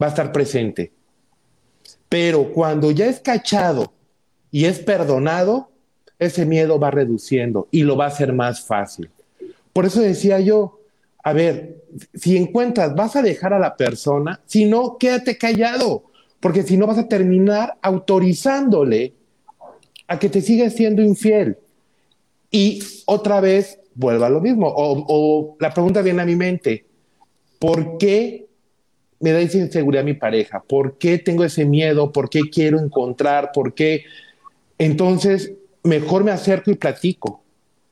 [0.00, 0.92] va a estar presente.
[2.08, 3.92] Pero cuando ya es cachado
[4.54, 5.68] y es perdonado,
[6.20, 9.10] ese miedo va reduciendo y lo va a hacer más fácil.
[9.72, 10.78] Por eso decía yo,
[11.24, 11.82] a ver,
[12.14, 16.04] si encuentras, vas a dejar a la persona, si no, quédate callado,
[16.38, 19.14] porque si no vas a terminar autorizándole
[20.06, 21.58] a que te siga siendo infiel.
[22.48, 24.72] Y otra vez vuelva a lo mismo.
[24.72, 26.84] O, la pregunta viene a mi mente,
[27.58, 28.46] ¿por qué
[29.18, 30.62] me da esa inseguridad mi pareja?
[30.62, 32.12] ¿Por qué tengo ese miedo?
[32.12, 33.50] ¿Por qué quiero encontrar?
[33.52, 34.04] ¿Por qué?
[34.78, 37.42] Entonces, mejor me acerco y platico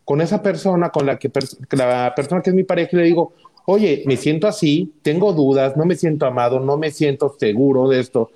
[0.04, 1.30] con esa persona, con la que
[1.70, 3.32] la persona que es mi pareja, y le digo,
[3.66, 8.00] oye, me siento así, tengo dudas, no me siento amado, no me siento seguro de
[8.00, 8.30] esto.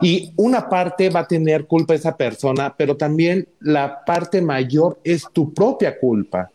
[0.00, 5.26] Y una parte va a tener culpa esa persona, pero también la parte mayor es
[5.32, 6.50] tu propia culpa.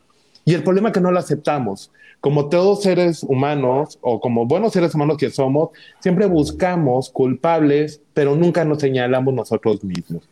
[0.45, 1.91] Y el problema es que no lo aceptamos.
[2.21, 8.33] Como todos seres humanos o como buenos seres humanos que somos, siempre buscamos culpables, pero
[8.33, 10.23] nunca nos señalamos nosotros mismos.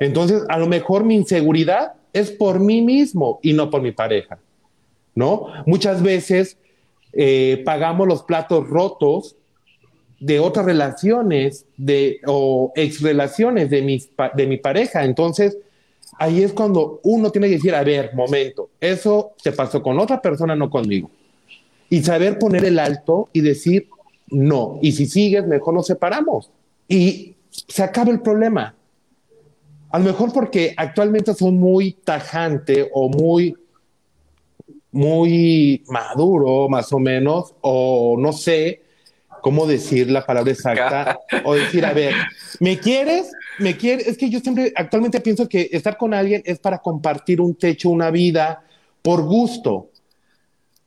[0.00, 4.38] Entonces, a lo mejor mi inseguridad es por mí mismo y no por mi pareja,
[5.14, 5.46] ¿no?
[5.66, 6.56] Muchas veces
[7.12, 9.36] eh, pagamos los platos rotos
[10.20, 14.02] de otras relaciones de, o ex relaciones de,
[14.34, 15.04] de mi pareja.
[15.04, 15.56] Entonces,
[16.18, 20.20] ahí es cuando uno tiene que decir, a ver, momento, eso te pasó con otra
[20.20, 21.10] persona, no conmigo.
[21.90, 23.88] Y saber poner el alto y decir,
[24.28, 24.78] no.
[24.82, 26.50] Y si sigues, mejor nos separamos.
[26.88, 28.74] Y se acaba el problema.
[29.90, 33.56] A lo mejor porque actualmente son muy tajante o muy,
[34.92, 38.82] muy maduro, más o menos, o no sé
[39.40, 42.14] cómo decir la palabra exacta, o decir, a ver,
[42.60, 43.32] ¿me quieres?
[43.58, 44.08] ¿Me quieres?
[44.08, 47.88] Es que yo siempre, actualmente pienso que estar con alguien es para compartir un techo,
[47.88, 48.62] una vida,
[49.00, 49.90] por gusto.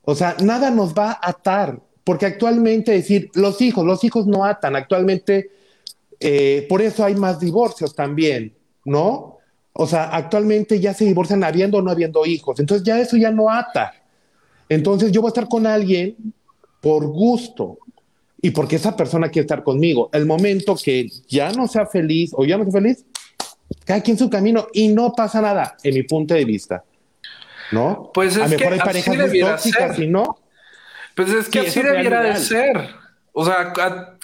[0.03, 4.45] O sea, nada nos va a atar, porque actualmente decir, los hijos, los hijos no
[4.45, 5.49] atan, actualmente,
[6.19, 9.37] eh, por eso hay más divorcios también ¿no?
[9.73, 12.59] O sea, actualmente ya se divorcian habiendo o no habiendo hijos.
[12.59, 13.93] Entonces ya eso ya no ata.
[14.69, 16.15] Entonces yo voy a estar con alguien
[16.81, 17.77] por gusto
[18.41, 20.09] y porque esa persona quiere estar conmigo.
[20.13, 23.05] El momento que ya no sea feliz o ya no sea feliz,
[23.85, 26.83] cada quien su camino y no pasa nada, en mi punto de vista.
[27.71, 28.11] ¿No?
[28.13, 30.37] Pues es a lo mejor hay parejas muy tóxicas y no.
[31.15, 32.89] Pues es que así debiera de ser.
[33.33, 33.73] O sea,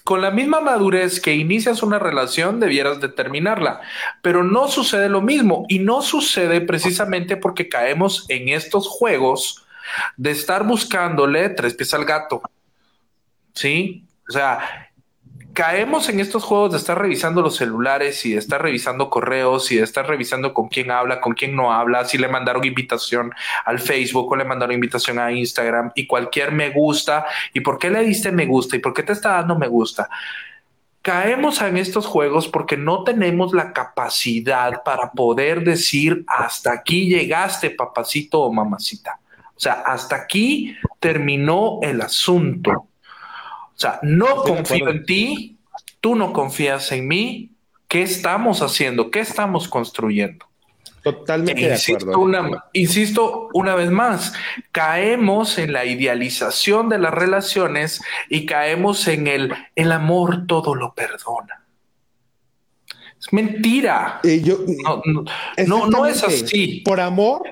[0.08, 3.82] con la misma madurez que inicias una relación, debieras determinarla.
[4.22, 9.65] Pero no sucede lo mismo y no sucede precisamente porque caemos en estos juegos
[10.15, 12.41] de estar buscándole tres pies al gato.
[13.52, 14.06] ¿Sí?
[14.30, 14.87] O sea,
[15.58, 19.78] caemos en estos juegos de estar revisando los celulares y de estar revisando correos y
[19.78, 23.34] de estar revisando con quién habla, con quién no habla, si le mandaron invitación
[23.65, 27.89] al Facebook o le mandaron invitación a Instagram y cualquier me gusta y por qué
[27.89, 30.08] le diste me gusta y por qué te está dando me gusta.
[31.02, 37.72] Caemos en estos juegos porque no tenemos la capacidad para poder decir hasta aquí llegaste,
[37.72, 39.20] papacito o mamacita.
[39.56, 42.89] O sea, hasta aquí terminó el asunto
[43.78, 45.60] o sea, no confío en ti,
[46.02, 47.52] tú no confías en mí.
[47.88, 49.12] ¿Qué estamos haciendo?
[49.12, 50.48] ¿Qué estamos construyendo?
[51.04, 52.20] Totalmente de acuerdo.
[52.20, 54.34] Una, insisto una vez más,
[54.72, 60.96] caemos en la idealización de las relaciones y caemos en el el amor todo lo
[60.96, 61.63] perdona.
[63.20, 64.22] Es mentira.
[64.24, 64.58] Eh, yo,
[65.68, 66.82] no, no, es así.
[66.84, 67.44] Por amor,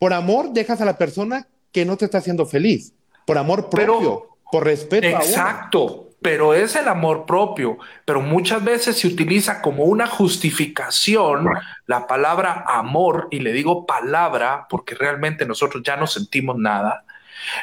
[0.00, 2.92] por amor dejas a la persona que no te está haciendo feliz.
[3.24, 5.06] Por amor propio por respeto.
[5.06, 11.48] Exacto, pero es el amor propio, pero muchas veces se utiliza como una justificación
[11.86, 17.04] la palabra amor, y le digo palabra porque realmente nosotros ya no sentimos nada,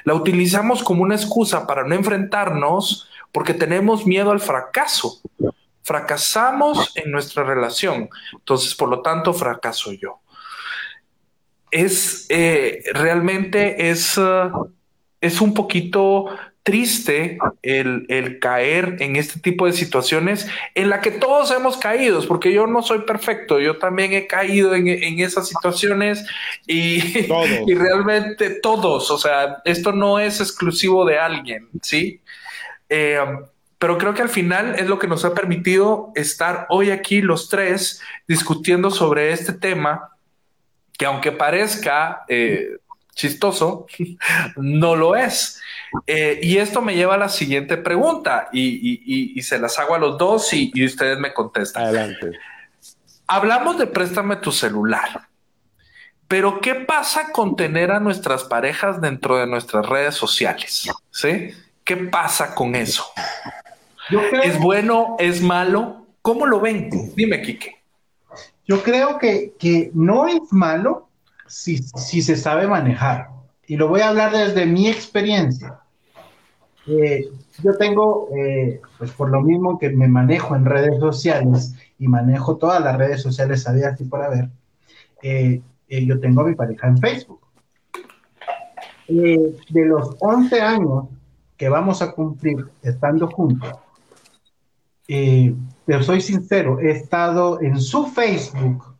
[0.04, 5.22] la utilizamos como una excusa para no enfrentarnos porque tenemos miedo al fracaso.
[5.82, 10.22] Fracasamos en nuestra relación, entonces por lo tanto fracaso yo.
[11.69, 14.72] Es eh, realmente es, uh,
[15.19, 16.28] es un poquito
[16.63, 22.54] triste el, caer en este tipo de situaciones en la que todos hemos caído, porque
[22.54, 24.88] yo no soy perfecto, yo también he caído en,
[25.19, 26.26] esas situaciones
[26.65, 26.99] y,
[27.67, 32.21] y, realmente todos, o sea, esto no es exclusivo de alguien, ¿sí?
[32.88, 33.19] Eh,
[33.78, 37.49] pero creo que al final es lo que nos ha permitido estar hoy aquí los
[37.49, 40.12] tres discutiendo sobre este tema,
[40.97, 42.78] que aunque parezca eh,
[43.13, 43.88] chistoso,
[44.56, 45.60] no lo es.
[46.08, 50.17] Eh, y esto me lleva a la siguiente pregunta y, se las hago a los
[50.17, 51.84] dos y, ustedes me contestan.
[51.84, 52.32] Adelante.
[53.27, 55.27] Hablamos de préstame tu celular,
[56.27, 60.89] pero ¿qué pasa con tener a nuestras parejas dentro de nuestras redes sociales?
[61.12, 61.51] ¿Sí?
[61.84, 63.06] ¿Qué pasa con eso?
[64.43, 65.15] ¿Es bueno?
[65.19, 66.06] ¿Es malo?
[66.21, 66.89] ¿Cómo lo ven?
[67.15, 67.82] Dime, Quique.
[68.65, 71.10] Yo creo que, que no es malo
[71.47, 73.29] si, si se sabe manejar.
[73.67, 75.79] Y lo voy a hablar desde mi experiencia.
[76.86, 77.30] Eh,
[77.63, 82.58] yo tengo, eh, pues por lo mismo que me manejo en redes sociales y manejo
[82.58, 84.50] todas las redes sociales abiertas y por haber,
[85.22, 87.39] eh, yo tengo a mi pareja en Facebook.
[89.08, 91.06] de los 11 años
[91.58, 93.72] que vamos a cumplir estando juntos,
[95.06, 98.96] pero soy sincero, he estado en su Facebook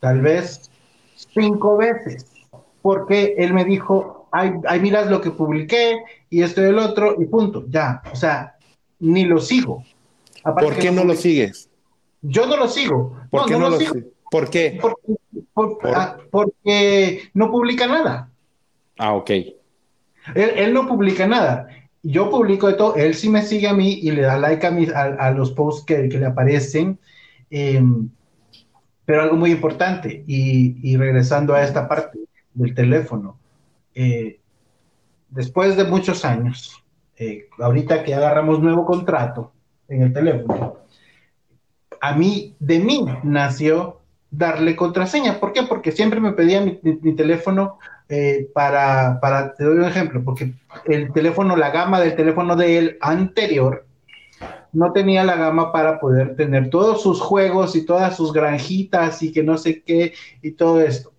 [0.00, 0.70] tal vez
[1.14, 2.26] cinco veces,
[2.82, 7.24] porque él me dijo, ay, miras lo que publiqué y esto y el otro y
[7.26, 8.56] punto, ya, o sea,
[9.00, 9.84] ni lo sigo.
[10.42, 11.68] ¿Por qué no, lo sigues?
[12.22, 13.16] Yo no lo sigo.
[13.30, 13.94] ¿Por qué no, lo, sigo?
[14.30, 14.80] ¿Por qué?
[15.94, 18.30] Ah, porque, no publica nada.
[18.98, 19.30] Ah, ok.
[20.34, 21.68] Él, no publica nada.
[22.02, 22.94] Yo publico de todo.
[22.96, 26.02] Él sí me sigue a mí y le da like a, a, los posts que,
[26.08, 26.98] le aparecen.
[27.50, 28.08] Em,
[29.04, 32.18] pero algo muy importante, y, y regresando a esta parte
[32.54, 33.38] del teléfono,
[33.94, 34.40] eh,
[35.28, 36.82] después de muchos años,
[37.16, 39.52] eh, ahorita que agarramos nuevo contrato
[39.88, 40.76] en el teléfono,
[42.00, 44.00] a mí, de mí nació
[44.30, 45.38] darle contraseña.
[45.38, 45.64] ¿Por qué?
[45.64, 50.54] Porque siempre me pedía mi, teléfono eh, para, para, te doy un ejemplo, porque
[50.86, 53.84] el teléfono, la gama del teléfono de él anterior,
[54.72, 59.32] no tenía la gama para poder tener todos sus juegos y todas sus granjitas y
[59.32, 61.12] que no sé qué y todo esto.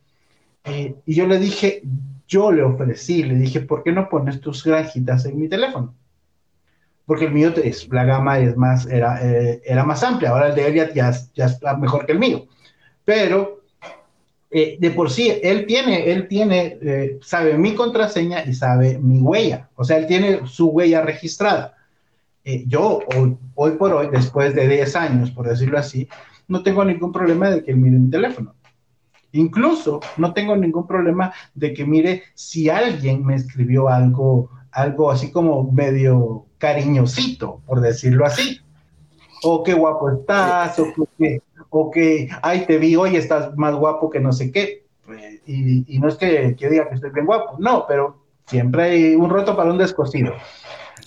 [1.05, 1.83] y yo le dije,
[2.31, 5.93] yo le ofrecí, le dije, ¿por qué no pones tus granjitas en mi teléfono?
[7.05, 10.55] Porque el mío, es, la gama es más, era, eh, era más amplia, ahora el
[10.55, 12.45] de él ya, ya, está mejor que el mío.
[13.03, 13.63] Pero
[14.49, 19.19] eh, de por sí, él tiene, él tiene, eh, sabe mi contraseña y sabe mi
[19.19, 21.75] huella, o sea, él tiene su huella registrada.
[22.65, 26.07] yo, hoy, hoy por hoy, después de 10 años, por decirlo así,
[26.47, 28.55] no tengo ningún problema de que él mire mi teléfono.
[29.33, 35.31] Incluso no tengo ningún problema de que mire si alguien me escribió algo, algo así
[35.31, 38.59] como medio cariñosito, por decirlo así.
[39.43, 44.09] O qué guapo estás, o que, o que ay, te vi hoy, estás más guapo
[44.09, 44.85] que no sé qué.
[45.47, 49.29] Y, no es que, que diga que estoy bien guapo, no, pero siempre hay un
[49.29, 50.33] roto para un descosido.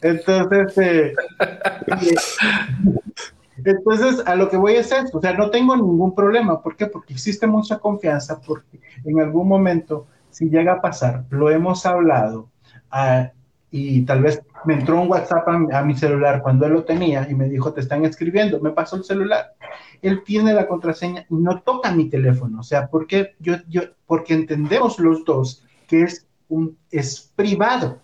[0.02, 1.14] Entonces, eh,
[3.62, 6.62] entonces, a lo que voy a hacer, o sea, no tengo ningún problema.
[6.62, 6.86] ¿Por qué?
[6.86, 12.48] Porque existe mucha confianza, porque en algún momento, si llega a pasar, lo hemos hablado,
[12.90, 13.30] ah,
[13.70, 17.28] y tal vez me entró un WhatsApp a, a, mi celular cuando él lo tenía
[17.28, 19.54] y me dijo, te están escribiendo, me pasó el celular.
[20.00, 22.60] Él tiene la contraseña y no toca mi teléfono.
[22.60, 27.98] O sea, porque, yo, yo, porque entendemos los dos que es, un, es privado.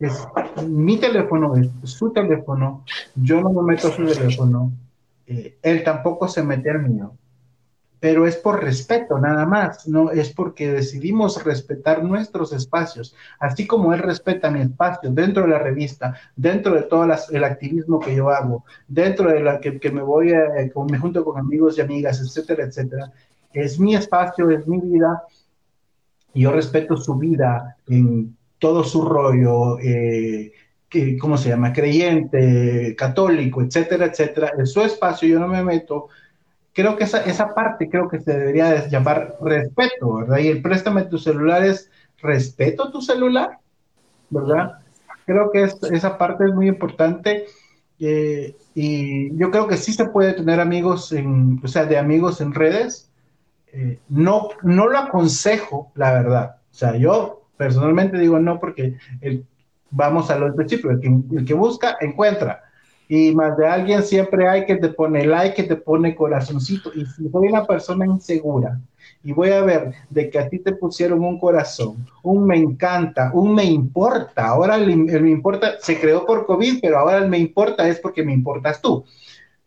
[0.00, 0.26] Es
[0.66, 2.84] mi teléfono, es su teléfono,
[3.14, 4.72] yo no me meto a su teléfono,
[5.26, 7.12] eh, él tampoco se mete al mío
[8.00, 13.92] pero es por respeto nada más, no es porque decidimos respetar nuestros espacios, así como
[13.92, 18.30] él respeta mi espacio dentro de la revista, dentro de todo el activismo que yo
[18.30, 20.48] hago, dentro de la que, que me voy, a,
[20.90, 23.12] me junto con amigos y amigas, etcétera, etcétera.
[23.52, 25.22] Es mi espacio, es mi vida,
[26.32, 27.76] yo respeto su vida
[28.60, 30.52] todo su rollo, eh,
[31.20, 31.72] ¿cómo se llama?
[31.72, 34.52] Creyente, católico, etcétera, etcétera.
[34.56, 36.08] En su espacio yo no me meto
[36.72, 40.38] creo que esa, esa parte creo que se debería llamar respeto, ¿verdad?
[40.38, 41.90] Y el préstame tu celular es
[42.22, 43.58] respeto a tu celular,
[44.30, 44.78] ¿verdad?
[45.26, 47.46] Creo que esa parte es muy importante
[47.98, 52.40] eh, y yo creo que sí se puede tener amigos, en, o sea, de amigos
[52.40, 53.10] en redes.
[53.72, 56.56] Eh, no, no lo aconsejo, la verdad.
[56.70, 59.44] O sea, yo personalmente digo no porque el,
[59.90, 62.62] vamos a los principios, el que, el que busca, encuentra
[63.06, 66.90] y más de alguien siempre hay que te pone like, que te pone corazoncito.
[66.94, 68.80] Y si soy una persona insegura
[69.22, 73.30] y voy a ver de que a ti te pusieron un corazón, un me encanta,
[73.34, 77.38] un me importa, ahora el, me importa se creó por COVID, pero ahora el me
[77.38, 79.04] importa es porque me importas tú,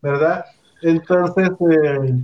[0.02, 0.46] ¿verdad?
[0.82, 2.14] Entonces, eh,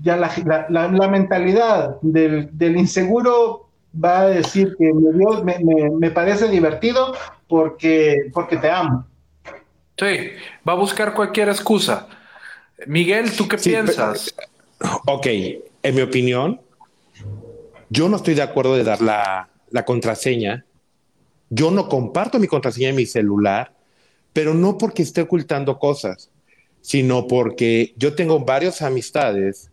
[0.00, 0.30] ya la,
[0.70, 3.63] la, la, mentalidad del, del, inseguro
[4.02, 7.14] va a decir que me, me, me parece divertido
[7.48, 9.06] porque, porque te amo
[9.96, 10.30] Sí,
[10.68, 12.08] va a buscar cualquier excusa.
[12.86, 14.34] Miguel, ¿tú qué sí, piensas?
[14.78, 15.26] Pero, ok,
[15.82, 16.60] en mi opinión,
[17.88, 20.64] yo no estoy de acuerdo de dar la, la contraseña.
[21.48, 23.72] Yo no comparto mi contraseña en mi celular,
[24.32, 26.30] pero no porque esté ocultando cosas,
[26.80, 29.70] sino porque yo tengo varias amistades,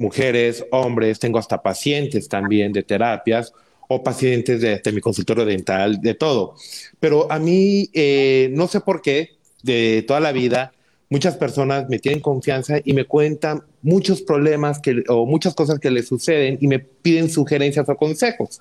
[0.00, 3.52] mujeres, hombres, tengo hasta pacientes también de terapias
[3.86, 6.54] o pacientes de, de mi consultorio dental, de todo.
[6.98, 10.72] Pero a mí, eh, no sé por qué, de toda la vida,
[11.10, 15.90] muchas personas me tienen confianza y me cuentan muchos problemas que, o muchas cosas que
[15.90, 18.60] les suceden y me piden sugerencias o consejos.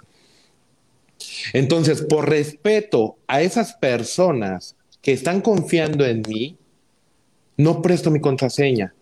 [1.54, 6.58] Entonces, por respeto a esas personas que están confiando en mí,
[7.56, 8.94] no presto mi contraseña,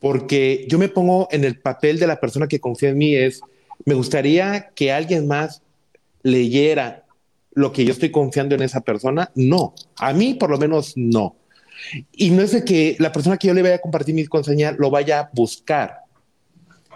[0.00, 3.40] porque yo me pongo en el papel de la persona que confía en mí, es,
[3.84, 5.62] me gustaría que alguien más
[6.22, 7.04] leyera
[7.52, 9.30] lo que yo estoy confiando en esa persona.
[9.34, 11.36] No, a mí por lo menos no.
[12.12, 14.72] Y no es de que la persona que yo le vaya a compartir mi contraseña
[14.72, 16.00] lo vaya a buscar,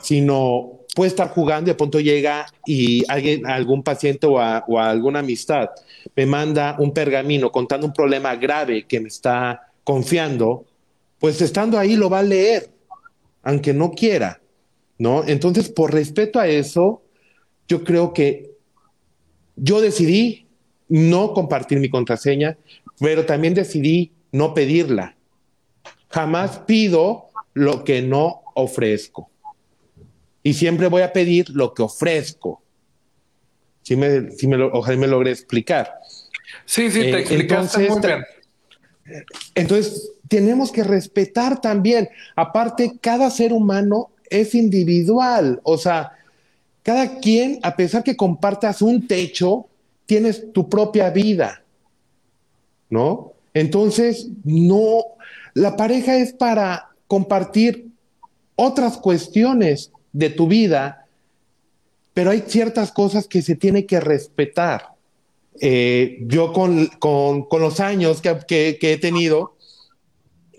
[0.01, 4.79] sino puede estar jugando y de pronto llega y alguien, algún paciente o, a, o
[4.79, 5.71] a alguna amistad
[6.17, 10.65] me manda un pergamino contando un problema grave que me está confiando,
[11.19, 12.71] pues estando ahí lo va a leer,
[13.43, 14.41] aunque no quiera.
[15.01, 15.25] ¿no?
[15.27, 17.03] Entonces, por respeto a eso,
[17.67, 18.51] yo creo que
[19.57, 20.47] yo decidí
[20.89, 22.59] no compartir mi contraseña,
[22.99, 25.17] pero también decidí no pedirla.
[26.11, 29.31] Jamás pido lo que no ofrezco.
[30.43, 32.63] Y siempre voy a pedir lo que ofrezco.
[33.83, 35.95] Si me, si me lo, ojalá me logré explicar.
[36.67, 39.25] Sí, sí, te eh, explicaste entonces, muy bien.
[39.55, 42.09] Entonces, tenemos que respetar también.
[42.37, 45.61] Aparte, cada ser humano es individual.
[45.65, 46.13] O sea,
[46.85, 49.67] cada quien, a pesar que compartas un techo,
[50.07, 51.65] tienes tu propia vida,
[52.89, 53.33] ¿no?
[53.55, 55.03] Entonces, no,
[55.55, 57.89] la pareja es para compartir
[58.55, 61.07] otras cuestiones de tu vida,
[62.15, 64.91] pero hay ciertas cosas que se tiene que respetar.
[65.61, 69.57] Eh, yo con, con, con, los años que, que, que he tenido,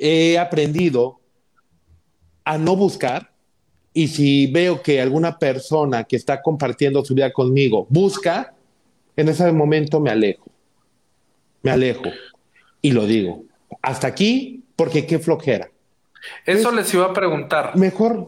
[0.01, 1.19] he aprendido
[2.43, 3.31] a no buscar,
[3.93, 8.53] y si veo que alguna persona que está compartiendo su vida conmigo busca,
[9.15, 10.49] en ese momento me alejo.
[11.61, 12.09] Me alejo.
[12.81, 13.43] Y lo digo.
[13.81, 15.69] Hasta aquí, porque qué flojera.
[16.45, 17.75] Eso es, les iba a preguntar.
[17.75, 18.27] Mejor.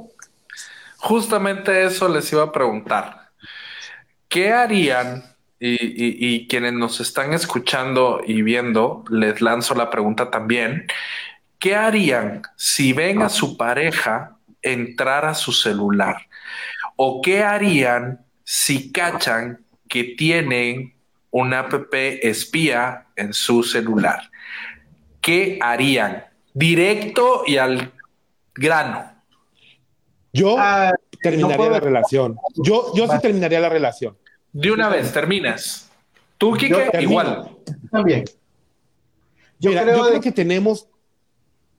[0.97, 3.29] Justamente eso les iba a preguntar.
[4.27, 5.23] ¿Qué harían?
[5.59, 10.87] Y, y, y quienes nos están escuchando y viendo, les lanzo la pregunta también.
[11.63, 16.17] ¿Qué harían si ven a su pareja entrar a su celular?
[16.97, 20.93] ¿O qué harían si cachan que tienen
[21.31, 24.29] una app espía en su celular?
[25.21, 26.25] ¿Qué harían?
[26.53, 27.93] Directo y al
[28.53, 29.13] grano.
[30.33, 30.91] Yo ah,
[31.21, 32.37] terminaría no la relación.
[32.55, 34.17] Yo, yo sí terminaría la relación.
[34.51, 35.89] De una vez, terminas.
[36.37, 37.55] Tú, Kike, igual.
[37.89, 38.25] También.
[39.59, 40.89] Yo Mira, creo yo de- creo que tenemos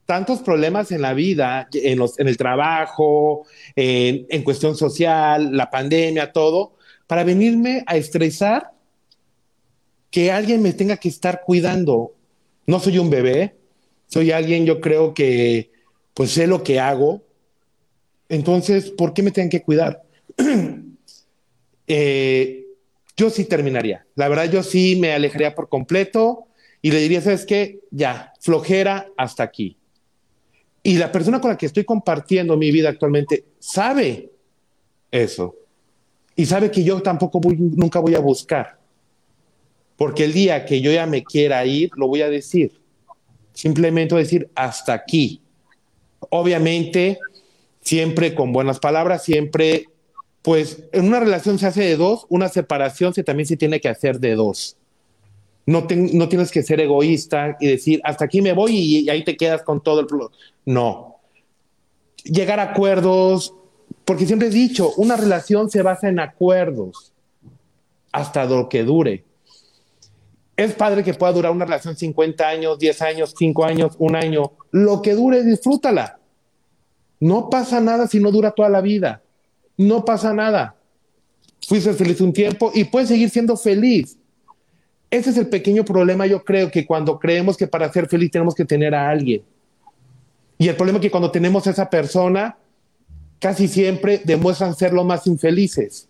[0.06, 6.76] tantos problemas en la vida, en, el trabajo, en, en cuestión social, la pandemia, todo,
[7.06, 8.70] para venirme a estresar
[10.10, 12.14] que alguien me tenga que estar cuidando.
[12.66, 13.56] No soy un bebé,
[14.06, 15.72] soy alguien, yo creo que
[16.14, 17.22] pues sé lo que hago.
[18.28, 20.02] Entonces, ¿por qué me tienen que cuidar?
[21.86, 22.64] Eh,
[23.14, 24.06] yo sí terminaría.
[24.14, 26.46] La verdad, yo sí me alejaría por completo
[26.80, 27.80] y le diría, ¿sabes qué?
[27.90, 29.76] Ya, flojera hasta aquí.
[30.86, 34.30] Y la persona con la que estoy compartiendo mi vida actualmente sabe
[35.10, 35.56] eso.
[36.36, 38.78] Y sabe que yo tampoco nunca voy a buscar.
[39.96, 42.72] Porque el día que yo ya me quiera ir, lo voy a decir.
[43.54, 45.40] Simplemente decir hasta aquí.
[46.28, 47.18] Obviamente,
[47.80, 49.86] siempre con buenas palabras, siempre,
[50.42, 53.88] pues en una relación se hace de dos, una separación se, también se tiene que
[53.88, 54.76] hacer de dos.
[55.66, 59.24] No, ten- no tienes que ser egoísta y decir, hasta aquí me voy y, ahí
[59.24, 60.06] te quedas con todo el...
[60.06, 60.30] pro-".
[60.66, 61.16] No.
[62.24, 63.54] Llegar a acuerdos,
[64.04, 67.12] porque siempre he dicho, una relación se basa en acuerdos
[68.12, 69.24] hasta lo que dure.
[70.56, 74.52] Es padre que pueda durar una relación 50 años, 10 años, 5 años, un año.
[74.70, 76.18] Lo que dure, disfrútala.
[77.18, 79.22] No pasa nada si no dura toda la vida.
[79.76, 80.76] No pasa nada.
[81.66, 84.16] Fuiste feliz un tiempo y puedes seguir siendo feliz.
[85.14, 88.52] Ese es el pequeño problema, yo creo, que cuando creemos que para ser feliz tenemos
[88.52, 89.44] que tener a alguien.
[90.58, 92.58] Y el problema es que cuando tenemos a esa persona,
[93.38, 96.08] casi siempre demuestran ser lo más infelices.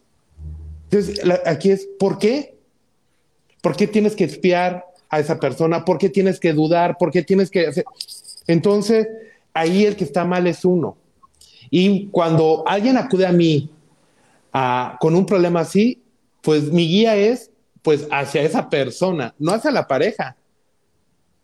[0.84, 2.56] Entonces, aquí es, ¿por qué?
[3.60, 5.84] ¿Por qué tienes que espiar a esa persona?
[5.84, 6.96] ¿Por qué tienes que dudar?
[6.96, 7.84] ¿Por qué tienes que hacer?
[8.46, 9.06] Entonces,
[9.52, 10.96] ahí el que está mal es uno.
[11.68, 13.68] Y cuando alguien acude a mí
[14.98, 16.00] con un problema así,
[16.40, 17.50] pues mi guía es
[17.84, 20.36] pues hacia esa persona, no hacia la pareja.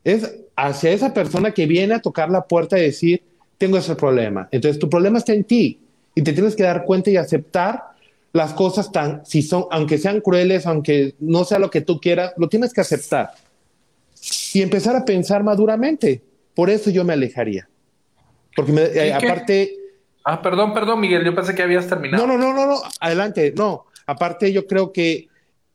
[0.03, 3.23] Es hacia esa persona que viene a tocar la puerta y decir,
[3.59, 4.49] tengo ese problema.
[4.51, 5.79] Entonces tu problema está en ti
[6.15, 7.91] y te tienes que dar cuenta y aceptar
[8.33, 12.33] las cosas tan, si son, aunque sean crueles, aunque no sea lo que tú quieras,
[12.39, 13.33] lo tienes que aceptar
[14.55, 16.23] y empezar a pensar maduramente.
[16.55, 17.69] Por eso yo me alejaría.
[18.57, 19.77] Porque me- eh, aparte,
[20.25, 22.27] Ah, perdón, perdón, Miguel, yo pensé que habías terminado.
[22.27, 23.85] no, no, no, no, no, adelante, no.
[24.07, 25.30] Aparte, yo creo que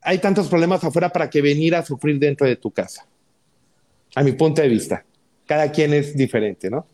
[0.06, 3.06] hay tantos problemas afuera para que venir a sufrir dentro de tu casa.
[4.16, 5.04] A mi punto de vista.
[5.48, 6.86] Cada quien es diferente, ¿no?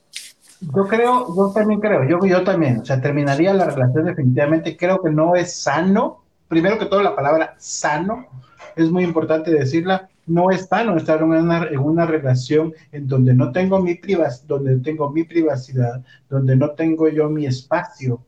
[0.62, 5.01] Yo creo, yo también creo, yo, yo también, o sea, terminaría la relación definitivamente, creo
[5.01, 8.28] que no es sano, primero que todo la palabra sano,
[8.76, 13.82] es muy importante decirla, no es sano estar en una, relación en donde no tengo
[13.82, 18.24] mi privacidad, donde tengo mi privacidad, donde no tengo yo mi espacio,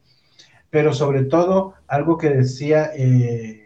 [0.72, 3.63] pero sobre todo algo que decía eh,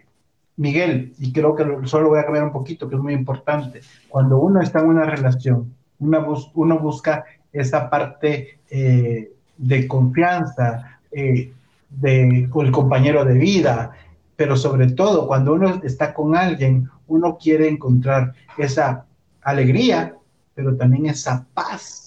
[0.58, 3.82] Miguel, y creo que lo- solo voy a cambiar un poquito, que es muy importante,
[4.10, 11.54] cuando uno está en una relación, uno busca esa parte eh, de confianza, eh,
[11.90, 13.92] de el compañero de vida,
[14.36, 19.06] pero sobre todo cuando uno está con alguien, uno quiere encontrar esa
[19.42, 20.16] alegría,
[20.54, 22.07] pero también esa paz.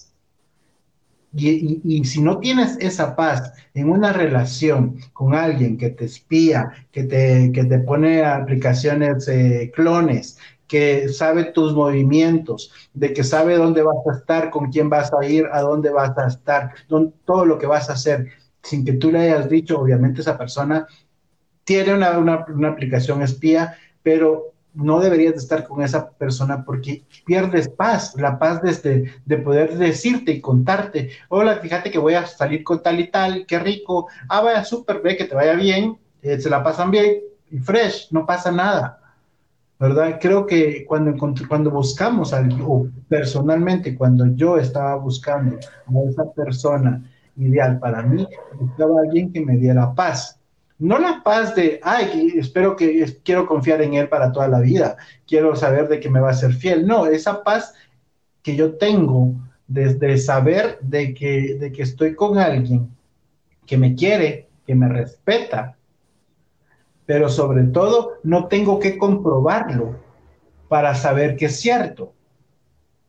[1.33, 6.71] Y, y- si no tienes esa paz en una relación con alguien que te espía,
[6.91, 13.55] que te, que te pone aplicaciones eh, clones, que sabe tus movimientos, de que sabe
[13.57, 16.73] dónde vas a estar, con quién vas a ir, a dónde vas a estar,
[17.25, 18.27] todo lo que vas a hacer,
[18.61, 20.85] sin que tú le hayas dicho, obviamente esa persona
[21.63, 27.03] tiene una, una- una aplicación espía, pero no deberías de estar con esa persona porque
[27.25, 32.25] pierdes paz, la paz desde de poder decirte y contarte, hola, fíjate que voy a
[32.25, 35.97] salir con tal y tal, qué rico, ah, vaya súper, ve que te vaya bien,
[36.21, 38.97] eh, se la pasan bien y fresh, no pasa nada.
[39.81, 40.19] ¿verdad?
[40.21, 41.15] Creo que cuando,
[41.49, 47.03] cuando buscamos, al, o personalmente, cuando yo estaba buscando a esa persona
[47.35, 48.27] ideal para mí,
[48.59, 50.39] buscaba a alguien que me diera paz.
[50.81, 54.97] No la paz de, ay, espero que quiero confiar en él para toda la vida,
[55.27, 56.87] quiero saber de que me va a ser fiel.
[56.87, 57.75] No, esa paz
[58.41, 59.35] que yo tengo
[59.67, 62.89] desde saber de que, de que estoy con alguien
[63.67, 65.77] que me quiere, que me respeta,
[67.05, 69.99] pero sobre todo no tengo que comprobarlo
[70.67, 72.11] para saber que es cierto,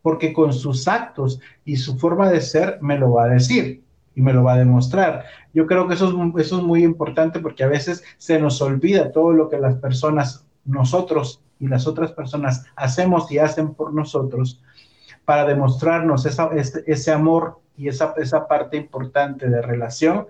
[0.02, 3.82] porque con sus actos y su forma de ser me lo va a decir
[4.14, 5.24] y me lo va a demostrar.
[5.54, 8.60] Yo creo que eso es, mu- eso es muy importante porque a veces se nos
[8.62, 13.92] olvida todo lo que las personas, nosotros y las otras personas hacemos y hacen por
[13.94, 14.60] nosotros
[15.24, 20.26] para demostrarnos esa- ese, ese amor y esa, esa parte importante de relación,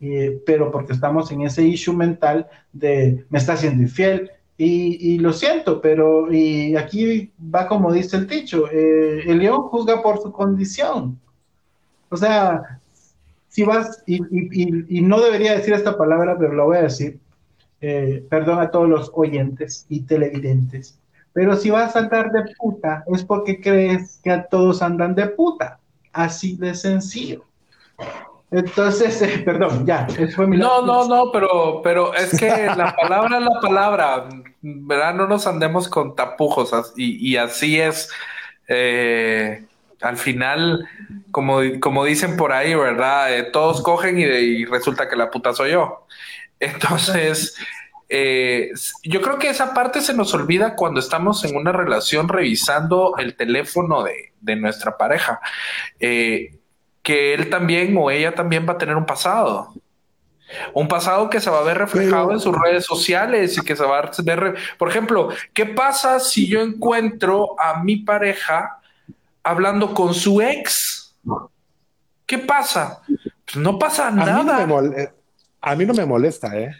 [0.00, 5.18] eh, pero porque estamos en ese issue mental de me está haciendo infiel, Y, y
[5.20, 10.18] lo siento, pero y aquí va como dice el dicho, eh, el león juzga por
[10.20, 11.16] su condición.
[12.10, 12.80] O sea,
[13.58, 17.18] si vas, y, y, y, no debería decir esta palabra, pero la voy a decir,
[17.80, 20.96] eh, perdón a todos los oyentes y televidentes,
[21.32, 25.26] pero si vas a andar de puta es porque crees que a todos andan de
[25.26, 25.80] puta,
[26.12, 27.42] así de sencillo.
[28.52, 30.56] Entonces, eh, perdón, ya, eso fue mi...
[30.56, 34.28] No, no, no, pero, pero es que la palabra es la palabra,
[34.62, 35.14] ¿verdad?
[35.16, 38.08] No nos andemos con tapujos y, y así es.
[38.68, 39.66] Eh,
[40.00, 40.88] al final,
[41.30, 43.36] como, como dicen por ahí, ¿verdad?
[43.36, 46.06] Eh, todos cogen y, y, resulta que la puta soy yo.
[46.60, 47.56] Entonces,
[48.08, 48.70] eh,
[49.02, 53.36] yo creo que esa parte se nos olvida cuando estamos en una relación revisando el
[53.36, 55.40] teléfono de, de nuestra pareja.
[56.00, 56.54] Eh,
[57.02, 59.72] que él también o ella también va a tener un pasado.
[60.72, 63.84] Un pasado que se va a ver reflejado en sus redes sociales y que se
[63.84, 64.56] va a ver.
[64.78, 68.77] Por ejemplo, ¿qué pasa si yo encuentro a mi pareja
[69.48, 71.16] hablando con su ex?
[72.26, 73.00] ¿Qué pasa?
[73.44, 74.66] Pues no pasa nada.
[75.60, 76.74] a mí no me molesta, ¿eh?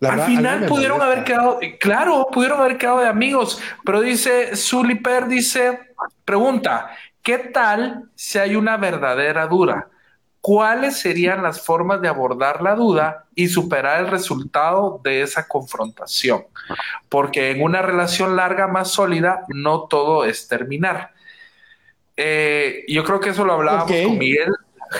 [0.00, 5.78] Al final pudieron haber quedado, claro, pudieron haber quedado de amigos, pero dice Suliper, dice,
[6.24, 6.90] pregunta,
[7.22, 9.88] ¿qué tal si hay una verdadera duda?
[10.40, 16.46] ¿Cuáles serían las formas de abordar la duda y superar el resultado de esa confrontación?
[17.08, 21.12] Porque en una relación larga más sólida, no todo es terminar.
[22.16, 24.52] Eh, yo creo que eso lo hablábamos con Miguel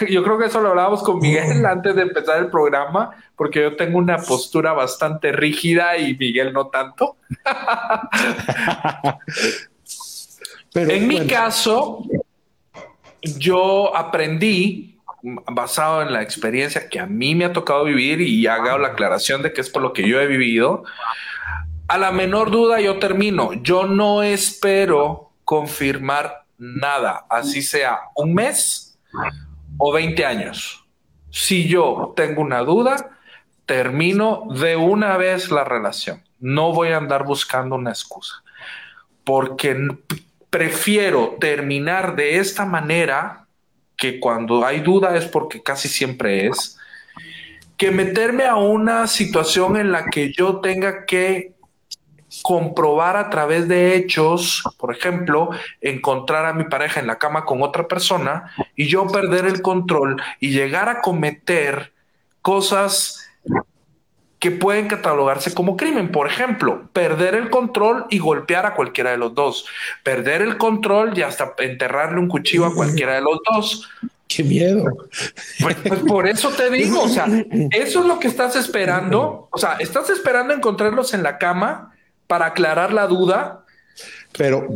[0.09, 3.77] yo creo que eso lo hablábamos con Miguel antes de empezar el programa, porque yo
[3.77, 7.17] tengo una postura bastante rígida y Miguel no tanto.
[10.75, 12.05] en mi caso,
[13.23, 18.79] yo aprendí, basado en la experiencia que a mí me ha tocado vivir y hago
[18.79, 20.85] la aclaración de que es por lo que yo he vivido,
[21.89, 23.53] a la menor duda yo termino.
[23.53, 28.97] Yo no espero confirmar nada, así sea un mes
[29.79, 30.87] o 20 años.
[31.31, 33.19] Si yo tengo una duda,
[33.67, 36.23] termino de una vez la relación.
[36.39, 38.45] No voy a andar buscando una excusa,
[39.25, 39.77] porque
[40.51, 43.47] prefiero terminar de esta manera,
[43.97, 46.79] que cuando hay duda es porque casi siempre es,
[47.77, 51.55] que meterme a una situación en la que yo tenga que
[52.41, 57.63] comprobar a través de hechos, por ejemplo, encontrar a mi pareja en la cama con
[57.63, 61.93] otra persona y yo perder el control y llegar a cometer
[62.41, 63.19] cosas
[64.39, 66.11] que pueden catalogarse como crimen.
[66.11, 69.67] Por ejemplo, perder el control y golpear a cualquiera de los dos.
[70.03, 73.89] Perder el control y hasta enterrarle un cuchillo a cualquiera de los dos.
[74.27, 74.85] Qué miedo.
[75.61, 77.27] Pues, pues, por eso te digo, o sea,
[77.71, 79.47] eso es lo que estás esperando.
[79.53, 81.92] O sea, estás esperando encontrarlos en la cama
[82.33, 83.63] para aclarar la duda.
[84.39, 84.67] Pero,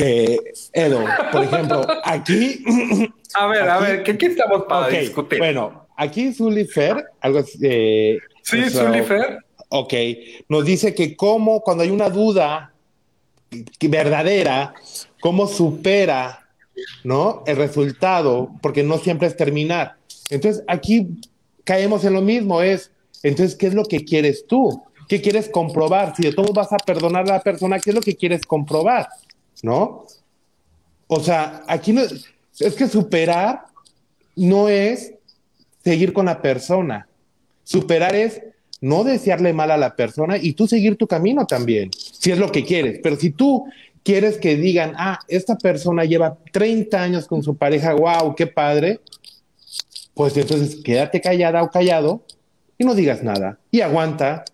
[0.00, 0.38] eh,
[0.72, 2.64] Edo, por ejemplo, aquí.
[3.34, 5.38] A ver, a ver, ¿qué, estamos para discutir?
[5.38, 9.38] Bueno, aquí Zulifer, algo eh, Sí, Zulifer.
[9.70, 9.94] Ok,
[10.50, 12.74] nos dice que cómo, cuando hay una duda
[13.80, 14.74] verdadera,
[15.20, 16.46] cómo supera,
[17.04, 17.42] ¿no?
[17.46, 19.96] El resultado, porque no siempre es terminar.
[20.28, 21.08] Entonces, aquí
[21.64, 22.90] caemos en lo mismo, es,
[23.22, 24.82] entonces, ¿qué es lo que quieres tú?
[25.12, 26.16] ¿Qué quieres comprobar?
[26.16, 29.10] Si de todo vas a perdonar a la persona, ¿qué es lo que quieres comprobar?
[29.62, 30.06] ¿No?
[31.06, 33.66] O sea, aquí no, es que superar
[34.36, 35.12] no es
[35.84, 37.06] seguir con la persona.
[37.62, 38.40] Superar es
[38.80, 42.50] no desearle mal a la persona y tú seguir tu camino también, si es lo
[42.50, 43.00] que quieres.
[43.02, 43.66] Pero si tú
[44.02, 49.00] quieres que digan, ah, esta persona lleva 30 años con su pareja, wow, qué padre,
[50.14, 52.22] pues entonces quédate callada o callado
[52.78, 54.46] y no digas nada y aguanta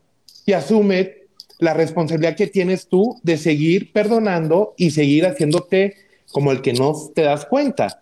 [0.48, 1.26] y asume
[1.58, 5.94] la responsabilidad que tienes tú de seguir perdonando y seguir haciéndote
[6.32, 8.00] como el que no te das cuenta,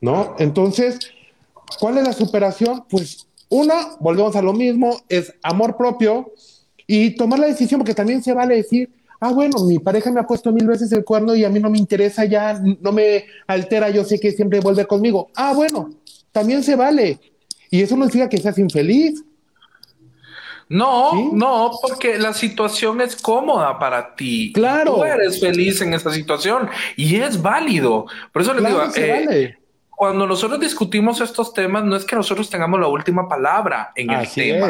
[0.00, 0.36] ¿no?
[0.38, 0.98] Entonces,
[1.78, 2.84] ¿cuál es la superación?
[2.88, 6.32] Pues una, volvemos a lo mismo, es amor propio
[6.86, 8.88] y tomar la decisión, porque también se vale decir,
[9.20, 11.68] ah, bueno, mi pareja me ha puesto mil veces el cuerno y a mí no
[11.68, 15.28] me interesa ya, no me altera, yo sé que siempre vuelve conmigo.
[15.36, 15.90] Ah, bueno,
[16.32, 17.20] también se vale.
[17.68, 19.22] Y eso no significa que seas infeliz,
[20.70, 24.52] no, no, porque la situación es cómoda para ti.
[24.52, 24.94] Claro.
[24.94, 28.06] Tú eres feliz en esa situación y es válido.
[28.32, 29.56] Por eso les digo, eh,
[29.90, 34.30] cuando nosotros discutimos estos temas, no es que nosotros tengamos la última palabra en el
[34.30, 34.68] tema.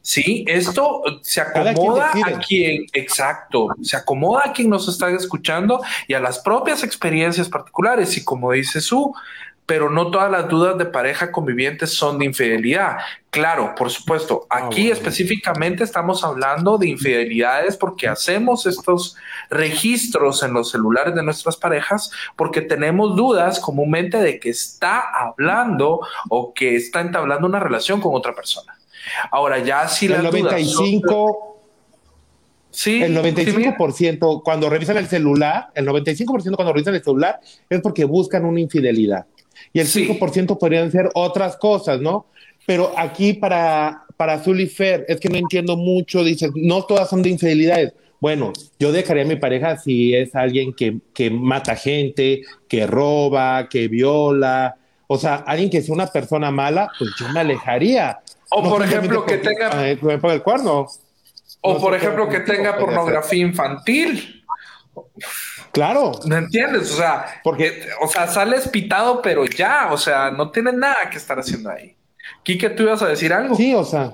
[0.00, 6.14] Sí, esto se acomoda a quien, exacto, se acomoda a quien nos está escuchando y
[6.14, 8.16] a las propias experiencias particulares.
[8.16, 9.12] Y como dice su,
[9.66, 12.98] pero no todas las dudas de pareja conviviente son de infidelidad.
[13.30, 19.16] Claro, por supuesto, Ah, aquí específicamente estamos hablando de infidelidades porque hacemos estos
[19.48, 26.00] registros en los celulares de nuestras parejas porque tenemos dudas comúnmente de que está hablando
[26.28, 28.76] o que está entablando una relación con otra persona.
[29.30, 31.60] Ahora, ya si las el dudas son- 95,
[32.70, 33.76] sí, el sí, mira.
[33.78, 38.60] 95% cuando revisan el celular, el 95% cuando revisan el celular es porque buscan una
[38.60, 39.26] infidelidad.
[39.72, 40.06] Y el Sí.
[40.06, 42.26] 5% podrían ser otras cosas, ¿no?
[42.66, 47.08] Pero aquí para, para Azul y Fer, es que no entiendo mucho, dices, no todas
[47.10, 47.92] son de infidelidades.
[48.20, 53.68] Bueno, yo dejaría a mi pareja si es alguien que, que mata gente, que roba,
[53.68, 54.76] que viola.
[55.06, 58.20] O sea, alguien que sea una persona mala, pues yo me alejaría.
[58.50, 60.86] O por ejemplo, que tenga- ponga el cuerno.
[61.60, 64.42] O No por ejemplo, que tenga pornografía infantil.
[65.74, 66.92] Claro, ¿Me entiendes?
[66.92, 71.18] O sea, Porque- o sea, sales pitado, pero ya, o sea, no tienes nada que
[71.18, 71.96] estar haciendo ahí.
[72.42, 73.54] Quique, tú ibas a decir algo.
[73.56, 74.12] sí, o sea,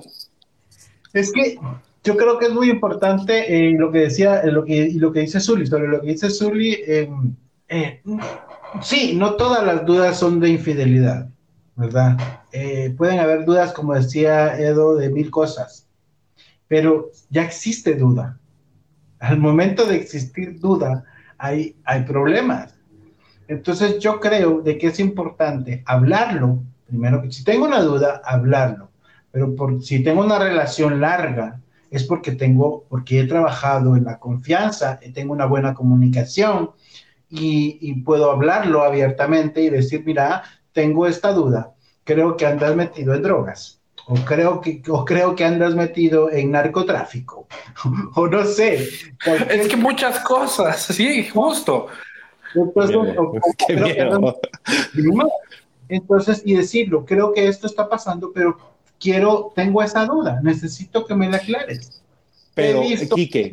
[1.13, 1.59] Es que
[2.03, 3.33] yo creo que es muy importante
[3.69, 6.31] eh, lo que decía, eh, lo que, lo que dice Zully, sobre lo que dice
[6.31, 6.73] Zully.
[6.87, 7.11] eh,
[7.69, 8.01] eh,
[8.83, 11.29] sí, no todas las dudas son de infidelidad,
[11.77, 12.17] ¿verdad?
[12.53, 15.87] Eh, pueden haber dudas, como decía Edo, de mil cosas,
[16.69, 18.39] pero ya existe duda.
[19.19, 21.05] Al momento de existir duda,
[21.41, 22.75] hay, hay problemas.
[23.49, 28.91] Entonces yo creo de que es importante hablarlo, primero que si tengo una duda, hablarlo.
[29.33, 31.61] Pero si tengo una relación larga,
[31.91, 36.71] es porque tengo, porque he trabajado en la confianza, tengo una buena comunicación
[37.29, 41.75] y, y puedo hablarlo abiertamente y decir, mira, tengo esta duda,
[42.05, 43.80] creo que andas metido en drogas,
[44.11, 47.47] o creo que, o creo que andas metido en narcotráfico,
[48.17, 48.89] o no sé.
[49.49, 51.87] Es que muchas cosas, sí, justo.
[52.55, 54.41] Entonces, o- o- o qué creo que miedo.
[55.89, 58.57] entonces, y decirlo, creo que esto está pasando, pero
[58.99, 62.03] quiero, tengo esa duda, necesito que me la aclares.
[62.55, 63.53] Pero, he visto, Quique,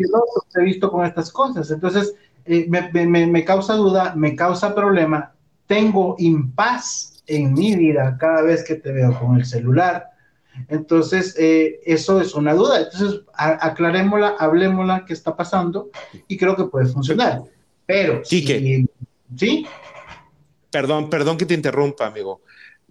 [0.55, 4.73] he visto con estas cosas, entonces eh, me, me- me- me causa duda, me causa
[4.73, 5.33] problema,
[5.67, 10.16] tengo impaz en mi vida cada vez que te veo con el celular.
[10.69, 12.81] Entonces, eh, eso es una duda.
[12.81, 15.89] Entonces, aclarémosla, hablemosla, qué está pasando,
[16.27, 17.41] y creo que puede funcionar.
[17.85, 18.59] Pero, Quique.
[18.59, 18.89] si-
[19.37, 19.65] ¿sí?
[20.69, 22.41] perdón, perdón que te interrumpa, amigo,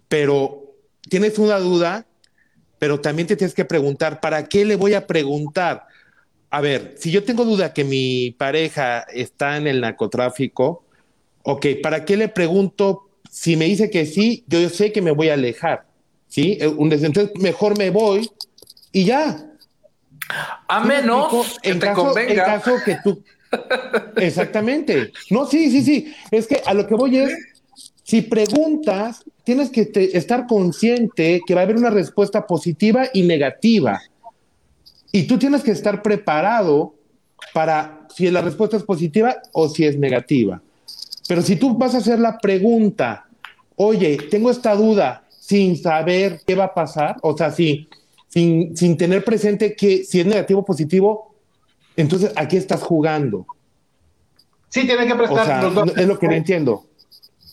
[0.07, 0.73] pero
[1.09, 2.05] tienes una duda,
[2.79, 5.85] pero también te tienes que preguntar, ¿para qué le voy a preguntar?
[6.49, 10.83] A ver, si yo tengo duda que mi pareja está en el narcotráfico,
[11.43, 13.09] ok, ¿para qué le pregunto?
[13.29, 15.86] Si me dice que sí, yo sé que me voy a alejar,
[16.27, 16.57] ¿sí?
[16.59, 18.29] Eh, un- Entonces, mejor me voy
[18.91, 19.43] y ya.
[20.67, 22.45] A menos que te caso, en convenga.
[22.45, 23.23] caso que tú.
[24.17, 25.11] Exactamente.
[25.29, 26.13] No, sí, sí, sí.
[26.31, 27.31] Es que a lo que voy es,
[28.03, 33.23] si preguntas, tienes que te- estar consciente que va a haber una respuesta positiva y
[33.23, 34.01] negativa.
[35.11, 36.93] Y tú tienes que estar preparado
[37.53, 40.61] para si la respuesta es positiva o si es negativa.
[41.27, 43.25] Pero si tú vas a hacer la pregunta,
[43.75, 47.87] oye, tengo esta duda sin saber qué va a pasar, o sea, sin,
[48.27, 51.33] sin, sin tener presente que si es negativo o positivo,
[51.95, 53.45] entonces aquí estás jugando.
[54.67, 55.93] Sí, tiene que O prestar sea, los dos.
[55.97, 56.85] es lo que no entiendo.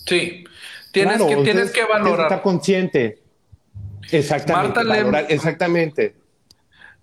[0.06, 0.42] Sí,
[0.90, 2.42] tienes, Claro, que, tienes que estar valorar.
[2.42, 3.20] consciente.
[4.10, 4.80] Exactamente.
[4.80, 6.16] Marta valorar, exactamente.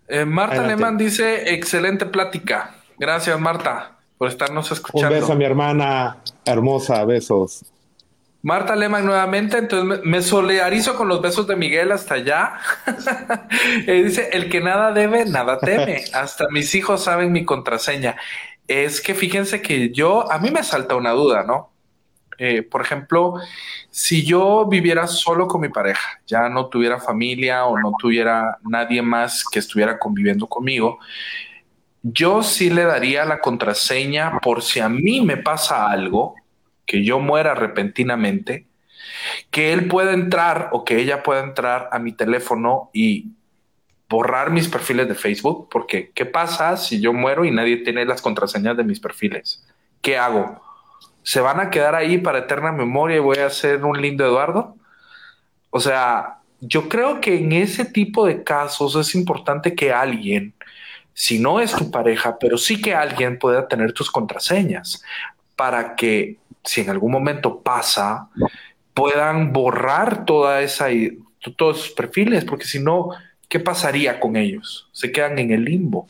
[0.10, 0.74] Eh, Marta Adelante.
[0.74, 2.76] Alemán dice, excelente plática.
[3.00, 5.16] Gracias, Marta, por estarnos Un escuchando.
[5.16, 7.64] beso a mi hermana hermosa, besos.
[8.44, 12.54] Marta Lehmann nuevamente, entonces me, solidarizo con los besos de Miguel hasta allá.
[13.88, 16.04] Eh, dice, el que nada debe, nada teme.
[16.14, 18.16] Hasta mis hijos saben mi contraseña.
[18.68, 21.72] Es que fíjense que yo, a mí me salta una duda, ¿no?
[22.38, 23.36] Eh, por ejemplo,
[23.90, 29.02] si yo viviera solo con mi pareja, ya no tuviera familia o no tuviera nadie
[29.02, 31.00] más que estuviera conviviendo conmigo,
[32.04, 36.36] yo sí le daría la contraseña por si a mí me pasa algo,
[36.92, 38.68] que yo muera repentinamente,
[39.50, 43.30] que él pueda entrar o que ella pueda entrar a mi teléfono y
[44.10, 48.22] borrar mis perfiles de Facebook, porque ¿qué pasa si yo muero y nadie tiene las
[48.22, 49.66] contraseñas de mis perfiles?
[50.02, 50.62] ¿Qué hago?
[51.24, 54.76] ¿Se van a quedar ahí para eterna memoria y voy a ser un lindo Eduardo?
[55.70, 60.54] O sea, yo creo que en ese tipo de casos es importante que alguien,
[61.14, 65.02] si no es tu pareja, pero sí que alguien pueda tener tus contraseñas
[65.56, 68.30] para que si en algún momento pasa,
[68.94, 70.88] puedan borrar toda esa,
[71.58, 73.10] todos sus perfiles, porque si no,
[73.48, 74.90] ¿qué pasaría con ellos?
[74.92, 76.08] Se quedan en el limbo.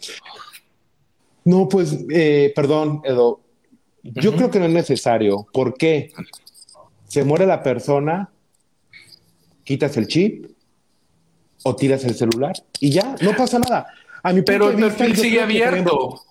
[1.45, 3.41] No, pues, eh, perdón, Edo.
[4.03, 5.47] Yo creo que no es necesario.
[5.53, 6.11] ¿Por qué?
[7.11, 8.29] se muere la persona,
[9.65, 10.45] quitas el chip
[11.63, 13.87] o tiras el celular y ya, no pasa nada.
[14.23, 16.23] A mi Pero el perfil sigue abierto.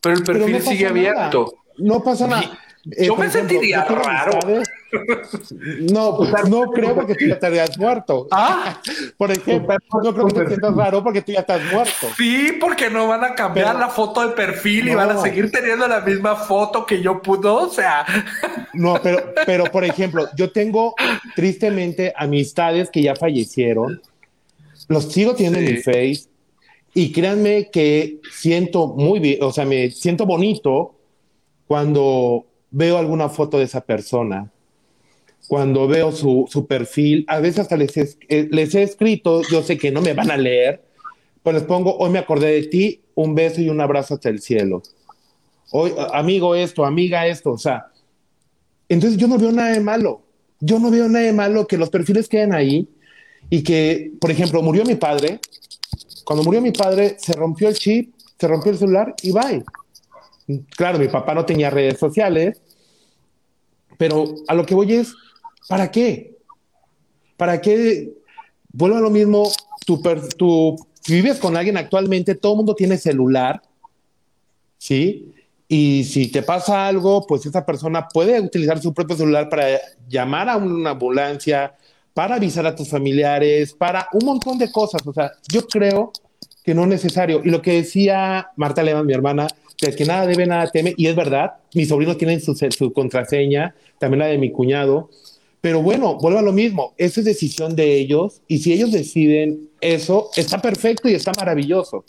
[0.00, 1.52] Pero el perfil sigue abierto.
[1.78, 2.56] No pasa nada.
[2.90, 4.38] Eh, yo me sentiría yo raro.
[5.92, 8.28] No, pues, no creo porque tú ya estarías muerto.
[8.30, 8.80] Ah,
[9.18, 12.06] Por ejemplo, no creo que te sientas raro porque tú ya estás muerto.
[12.16, 14.98] sí, porque no van a cambiar Pero- la foto de perfil y No.
[14.98, 17.56] van a seguir teniendo la misma foto que yo pudo.
[17.62, 18.06] O sea,
[18.74, 20.94] No, pero, pero por ejemplo, yo tengo
[21.34, 24.00] tristemente amistades que ya fallecieron.
[24.88, 26.26] Los sigo teniendo en mi face.
[26.94, 30.94] Y créanme que siento muy bien, o sea, me siento bonito
[31.66, 34.50] cuando veo alguna foto de esa persona,
[35.46, 37.24] cuando veo su, su perfil.
[37.28, 40.30] A veces hasta les he, eh, les he escrito, yo sé que no me van
[40.30, 40.82] a leer,
[41.42, 44.40] pues les pongo, hoy me acordé de ti, un beso y un abrazo hasta el
[44.40, 44.82] cielo.
[45.70, 47.86] Hoy, amigo esto, amiga esto, o sea,
[48.88, 50.22] entonces yo no veo nada de malo.
[50.60, 52.88] Yo no veo nada de malo que los perfiles queden ahí
[53.50, 55.38] y que, por ejemplo, murió mi padre.
[56.24, 59.64] Cuando murió mi padre, se rompió el chip, se rompió el celular y bye.
[60.76, 62.60] Claro, mi papá no tenía redes sociales,
[63.98, 65.14] pero a lo que voy es,
[65.68, 66.36] ¿para qué?
[67.36, 68.12] ¿Para qué?
[68.72, 69.50] Vuelvo a lo mismo,
[69.86, 73.60] tu- si vives con alguien actualmente, todo el mundo tiene celular,
[74.78, 75.32] ¿sí?
[75.68, 79.66] Y si te pasa algo, pues esa persona puede utilizar su propio celular para
[80.08, 81.74] llamar a una ambulancia,
[82.12, 85.06] para avisar a tus familiares, para un montón de cosas.
[85.06, 86.12] O sea, yo creo
[86.62, 87.40] que no es necesario.
[87.44, 89.46] Y lo que decía Marta Levan, mi hermana,
[89.76, 92.92] que el que nada debe, nada teme, y es verdad, mis sobrinos tienen su, su
[92.92, 95.10] contraseña, también la de mi cuñado.
[95.60, 99.70] Pero bueno, vuelvo a lo mismo, eso es decisión de ellos, y si ellos deciden
[99.80, 102.04] eso, está perfecto y está maravilloso.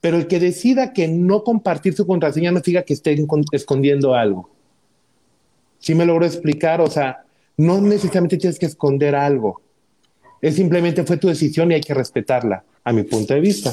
[0.00, 4.14] Pero el que decida que no compartir su contraseña no siga que estén con- escondiendo
[4.14, 4.50] algo.
[5.78, 7.24] Sí me logro explicar, o sea,
[7.56, 9.60] no necesariamente tienes que esconder algo.
[10.42, 13.72] Es simplemente fue tu decisión y hay que respetarla, a mi punto de vista.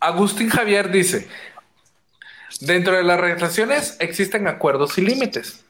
[0.00, 1.28] Agustín Javier dice,
[2.60, 5.64] dentro de las relaciones existen acuerdos y límites,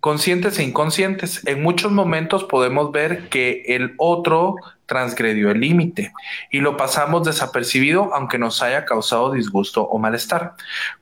[0.00, 1.46] conscientes e inconscientes.
[1.46, 6.12] En muchos momentos podemos ver que el otro transgredió el límite
[6.50, 10.54] y lo pasamos desapercibido aunque nos haya causado disgusto o malestar.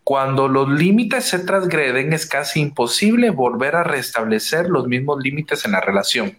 [0.04, 5.72] Cuando los límites se transgreden es casi imposible volver a restablecer los mismos límites en
[5.72, 6.36] la relación.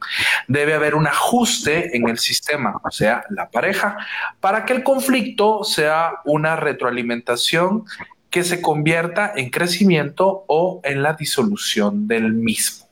[0.47, 3.97] Debe haber un ajuste en el sistema, o sea, la pareja,
[4.39, 7.85] para que el conflicto sea una retroalimentación
[8.29, 12.87] que se convierta en crecimiento o en la disolución del mismo.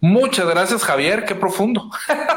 [0.00, 1.24] Muchas gracias, Javier.
[1.24, 1.90] Qué profundo.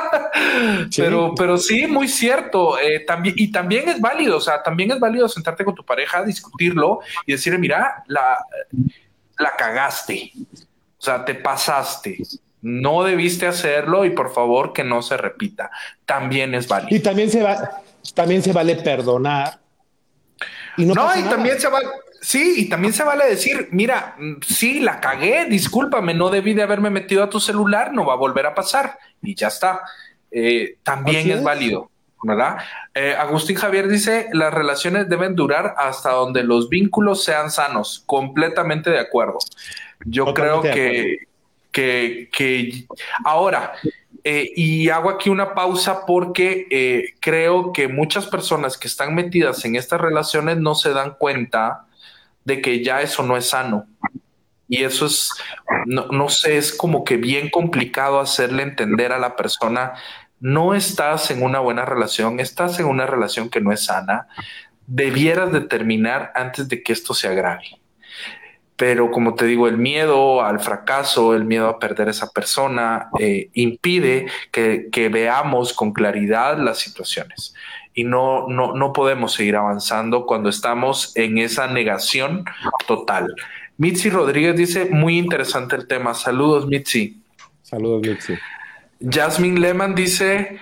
[0.89, 1.01] Sí.
[1.01, 2.77] Pero, pero sí, muy cierto.
[2.77, 6.23] Eh, también, y también es válido, o sea, también es válido sentarte con tu pareja,
[6.23, 8.37] discutirlo y decirle, mira, la,
[9.39, 10.31] la cagaste.
[10.97, 12.17] O sea, te pasaste.
[12.61, 15.71] No debiste hacerlo y por favor que no se repita.
[16.05, 17.01] También es Y válido.
[17.03, 17.81] también se, va,
[18.13, 19.59] también se vale perdonar.
[20.77, 21.29] Y no, y nada.
[21.29, 21.87] también se vale,
[22.21, 26.63] sí, y también se vale decir, mira, mm, sí, la cagué, discúlpame, no debí de
[26.63, 29.81] haberme metido a tu celular, no va a volver a pasar y ya está.
[30.31, 31.43] Eh, también es, es.
[31.43, 31.89] válido,
[32.23, 32.57] ¿verdad?
[32.93, 38.89] Eh, Agustín Javier dice, las relaciones deben durar hasta donde los vínculos sean sanos, completamente
[38.89, 39.37] de acuerdo.
[40.05, 41.17] Yo Totalmente creo que,
[41.71, 42.85] que, que
[43.23, 43.73] ahora,
[44.27, 49.63] eh, y hago aquí una pausa porque eh, creo que muchas personas que están metidas
[49.65, 51.84] en estas relaciones no se dan cuenta
[52.45, 53.87] de que ya eso no es sano.
[54.67, 55.29] Y eso es,
[55.85, 59.93] no, no sé, es como que bien complicado hacerle entender a la persona,
[60.39, 64.27] no estás en una buena relación, estás en una relación que no es sana,
[64.87, 67.79] debieras de terminar antes de que esto se agrave.
[68.75, 73.09] Pero como te digo, el miedo al fracaso, el miedo a perder a esa persona,
[73.19, 77.53] eh, impide que, que veamos con claridad las situaciones.
[77.95, 82.45] Y no, no, no podemos seguir avanzando cuando estamos en esa negación
[82.87, 83.33] total.
[83.77, 86.13] Mitzi Rodríguez dice, muy interesante el tema.
[86.13, 87.25] Saludos, Mitzi.
[87.65, 88.35] Saludos, Mixi.
[89.01, 90.59] Jasmine Lehman dice,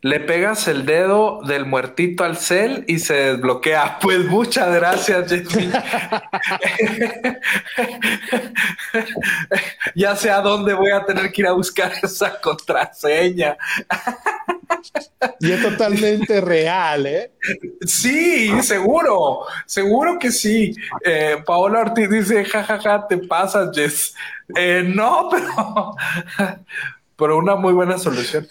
[0.00, 3.98] le pegas el dedo del muertito al cel y se desbloquea.
[4.02, 5.72] Pues muchas gracias, Jasmine.
[9.94, 13.58] ya sé a dónde voy a tener que ir a buscar esa contraseña.
[15.40, 17.32] Y es totalmente real, ¿eh?
[17.82, 20.74] Sí, seguro, seguro que sí.
[21.04, 24.14] Eh, Paola Ortiz dice, jajaja, te pasas, Jess.
[24.56, 25.94] Eh, no, pero,
[27.16, 28.48] pero una muy buena solución.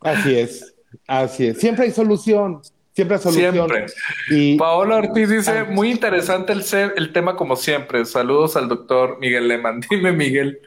[0.00, 0.74] Así es,
[1.06, 1.58] así es.
[1.60, 2.60] Siempre hay solución,
[2.92, 3.54] siempre hay solución.
[3.54, 3.86] Siempre.
[4.30, 5.64] Y Paola Ortiz dice, Ah.
[5.68, 6.64] muy interesante el,
[6.96, 8.04] el tema como siempre.
[8.04, 9.80] Saludos al doctor Miguel Lehmann.
[9.90, 10.58] Dime, Miguel.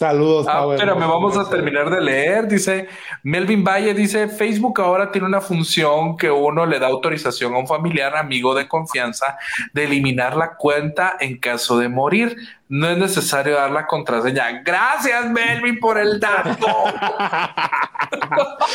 [0.00, 2.48] Saludos, Ah, pero me vamos a terminar de leer.
[2.48, 2.88] Dice
[3.22, 7.66] Melvin Valle, dice Facebook ahora tiene una función que uno le da autorización a un
[7.66, 9.36] familiar, amigo de confianza,
[9.74, 12.34] de eliminar la cuenta en caso de morir.
[12.66, 14.62] No es necesario dar la contraseña.
[14.64, 16.56] Gracias, Melvin, por el dato.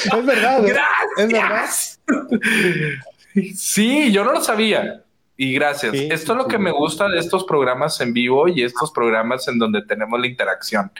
[0.05, 0.75] Es verdad, ¿eh?
[1.17, 1.49] es verdad.
[1.49, 1.99] Gracias.
[3.55, 5.04] Sí, yo no lo sabía.
[5.37, 5.91] Y gracias.
[5.91, 9.47] Sí, Esto es lo que me gusta de estos programas en vivo y estos programas
[9.47, 10.91] en donde tenemos la interacción.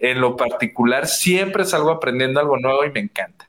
[0.00, 3.48] En lo particular, siempre salgo aprendiendo algo nuevo y me encanta.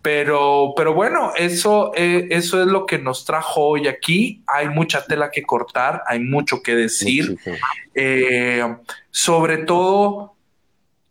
[0.00, 4.42] Pero, pero bueno, eso, eh, eso es lo que nos trajo hoy aquí.
[4.46, 7.36] Hay mucha tela que cortar, hay mucho que decir.
[7.92, 8.62] Eh,
[9.10, 10.36] sobre todo,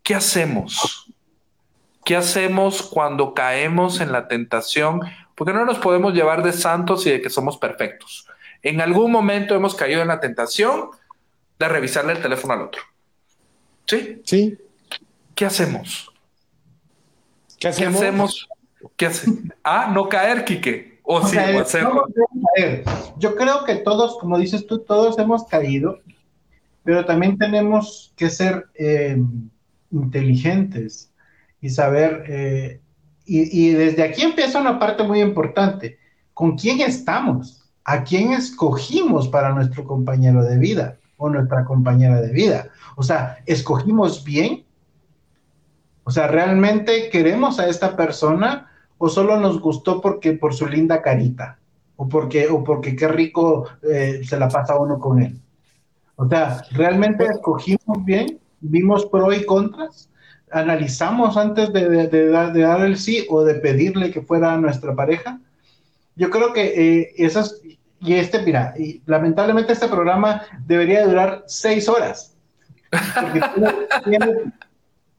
[0.02, 1.12] ¿qué hacemos?
[2.06, 5.02] ¿Qué hacemos cuando caemos en la tentación?
[5.36, 8.26] Porque no nos podemos llevar de santos y de que somos perfectos.
[8.66, 10.90] En algún momento hemos caído en la tentación
[11.60, 12.82] de revisarle el teléfono al otro.
[13.86, 14.24] ¿Sí?
[14.26, 14.58] Sí.
[15.36, 16.12] ¿Qué hacemos?
[17.60, 18.50] ¿Qué ¿Qué hacemos?
[18.98, 19.40] ¿Qué hacemos?
[19.64, 21.00] Ah, no caer, Quique.
[21.04, 22.06] O O sí, sea, no
[22.56, 22.84] caer.
[23.18, 26.00] Yo creo que todos, como dices tú, todos hemos caído,
[26.84, 29.16] pero también tenemos que ser eh,
[29.92, 31.12] inteligentes
[31.62, 32.82] y saber, eh,
[33.28, 36.00] y, y desde aquí empieza una parte muy importante,
[36.34, 37.65] ¿con quién estamos?
[37.86, 42.70] ¿A quién escogimos para nuestro compañero de vida o nuestra compañera de vida?
[42.96, 44.66] O sea, ¿escogimos bien?
[46.04, 51.02] O sea, ¿realmente queremos a esta persona o solo nos gustó porque por su linda
[51.02, 51.58] carita?
[51.96, 55.40] O porque, o porque qué rico eh, se la pasa uno con él.
[56.16, 58.40] O sea, ¿realmente escogimos bien?
[58.62, 60.10] ¿Vimos pro y contras?
[60.52, 64.58] ¿Analizamos antes de, de- de dar, de dar el sí o de pedirle que fuera
[64.58, 65.40] nuestra pareja?
[66.16, 66.64] Yo creo que
[67.02, 67.62] eh, esas,
[68.00, 72.36] y este, mira, y lamentablemente este programa debería durar seis horas.
[73.22, 73.74] Porque tiene,
[74.06, 74.54] tiene-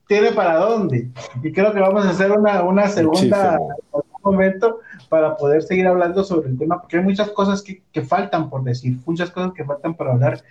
[0.08, 1.08] tiene para dónde.
[1.42, 3.58] Y creo que vamos a hacer una, una segunda
[3.92, 4.78] algún momento
[5.08, 8.62] para poder seguir hablando sobre el tema, porque hay muchas cosas que, que faltan por
[8.62, 10.42] decir, muchas cosas que faltan por hablar,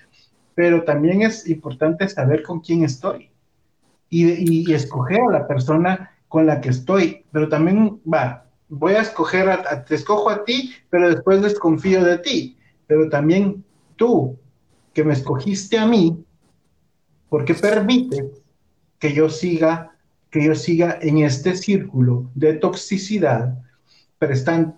[0.55, 3.29] pero también es importante saber con quién estoy
[4.09, 8.93] y, y- y escoger a la persona con la que estoy, pero también va, voy
[8.93, 12.57] a escoger, a, a- te escojo a ti, pero después desconfío de ti,
[12.87, 13.63] pero también
[13.95, 14.37] tú,
[14.93, 16.23] que me escogiste a mí,
[17.29, 18.23] porque permites
[18.99, 19.91] que yo siga,
[20.29, 23.57] que yo siga en este círculo de toxicidad,
[24.17, 24.75] prestando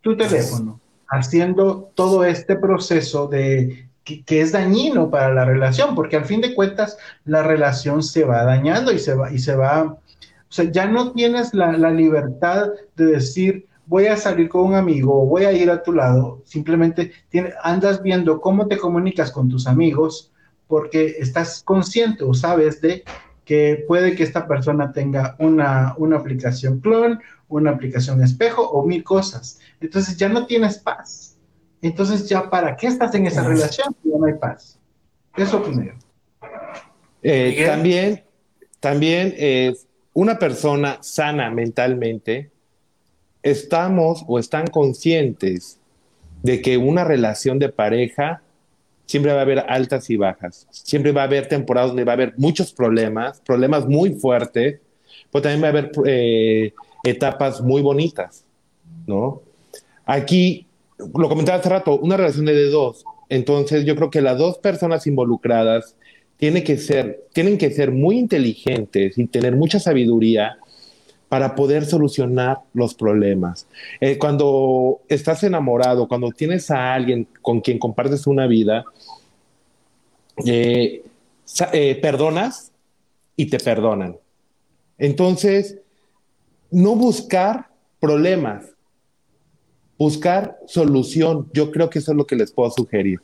[0.00, 6.16] tu teléfono, haciendo todo este proceso de que, que es dañino para la relación, porque
[6.16, 9.96] al fin de cuentas la relación se va dañando y se va, y se va,
[10.54, 15.22] sea, ya no tienes la, la libertad de decir, voy a salir con un amigo
[15.22, 19.48] o voy a ir a tu lado, simplemente tiene- andas viendo cómo te comunicas con
[19.48, 20.32] tus amigos
[20.66, 23.04] porque estás consciente o sabes de
[23.44, 29.04] que puede que esta persona tenga una, una aplicación clon, una aplicación espejo o mil
[29.04, 29.58] cosas.
[29.80, 31.36] Entonces ya no tienes paz.
[31.82, 34.78] Entonces ya para qué estás en esa relación si ya no hay paz.
[35.36, 35.94] Eso primero.
[37.22, 38.24] Eh, también,
[38.80, 42.50] también es una persona sana mentalmente,
[43.42, 45.78] estamos o están conscientes
[46.42, 48.42] de que una relación de pareja
[49.06, 52.14] siempre va a haber altas y bajas, siempre va a haber temporadas donde va a
[52.14, 54.80] haber muchos problemas, problemas muy fuertes,
[55.30, 58.44] pero también va a haber eh, etapas muy bonitas,
[59.06, 59.42] ¿no?
[60.06, 60.66] Aquí,
[60.98, 65.06] lo comentaba hace rato, una relación de dos, entonces yo creo que las dos personas
[65.06, 65.96] involucradas
[66.36, 70.58] tienen que ser, tienen que ser muy inteligentes y tener mucha sabiduría
[71.28, 73.66] para poder solucionar los problemas.
[74.00, 78.84] Eh, cuando estás enamorado, cuando tienes a alguien con quien compartes una vida,
[80.46, 81.02] eh,
[81.72, 82.72] eh, perdonas
[83.36, 84.16] y te perdonan.
[84.98, 85.78] Entonces,
[86.70, 87.68] no buscar
[88.00, 88.66] problemas,
[89.98, 91.48] buscar solución.
[91.52, 93.20] Yo creo que eso es lo que les puedo sugerir.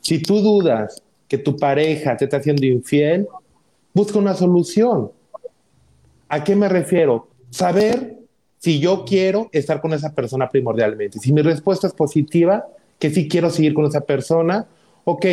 [0.00, 3.26] Si tú dudas que tu pareja te está haciendo infiel,
[3.92, 5.10] busca una solución.
[6.28, 7.28] ¿A qué me refiero?
[7.50, 8.16] Saber
[8.58, 11.18] si yo quiero estar con esa persona primordialmente.
[11.18, 12.66] Si mi respuesta es positiva,
[12.98, 14.66] que sí quiero seguir con esa persona,
[15.04, 15.26] ok,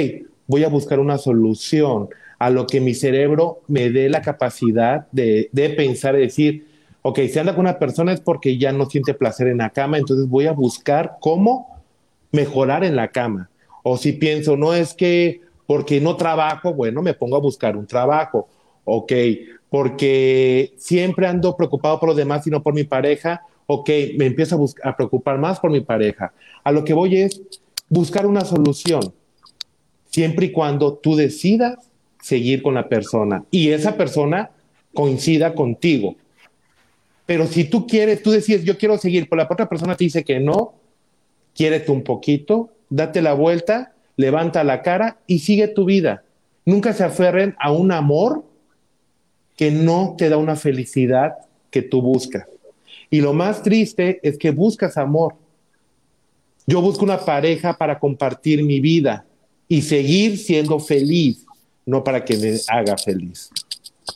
[0.47, 5.49] voy a buscar una solución a lo que mi cerebro me dé la capacidad de,
[5.51, 6.67] de pensar y decir,
[7.01, 9.97] ok, si anda con una persona es porque ya no siente placer en la cama,
[9.97, 11.81] entonces voy a buscar cómo
[12.31, 13.49] mejorar en la cama.
[13.83, 17.87] O si pienso, no es que porque no trabajo, bueno, me pongo a buscar un
[17.87, 18.47] trabajo.
[18.85, 19.13] Ok,
[19.69, 23.43] porque siempre ando preocupado por los demás y no por mi pareja.
[23.65, 26.33] Ok, me empiezo a, preocupar más por mi pareja.
[26.63, 27.41] A lo que voy es
[27.89, 29.13] buscar una solución,
[30.09, 31.89] siempre y cuando tú decidas
[32.21, 34.51] seguir con la persona y esa persona
[34.93, 36.15] coincida contigo.
[37.25, 40.23] Pero si tú quieres, tú decides, yo quiero seguir, pero la otra persona te dice
[40.23, 40.73] que no,
[41.55, 46.23] quiérete un poquito, date la vuelta, levanta la cara y sigue tu vida.
[46.65, 48.45] Nunca se aferren a un amor
[49.55, 51.33] que no te da una felicidad
[51.69, 52.45] que tú buscas.
[53.09, 55.35] Y lo más triste es que buscas amor.
[56.65, 59.25] Yo busco una pareja para compartir mi vida
[59.67, 61.45] y seguir siendo feliz,
[61.85, 63.49] no para que me haga feliz.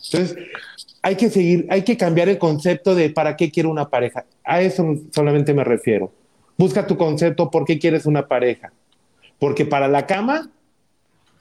[0.06, 0.38] Entonces,
[1.02, 4.26] hay que seguir, hay que cambiar el concepto de para qué quiero una pareja.
[4.44, 6.12] A eso solamente me refiero.
[6.58, 8.72] Busca tu concepto, ¿por qué quieres una pareja?
[9.40, 10.50] Porque para la cama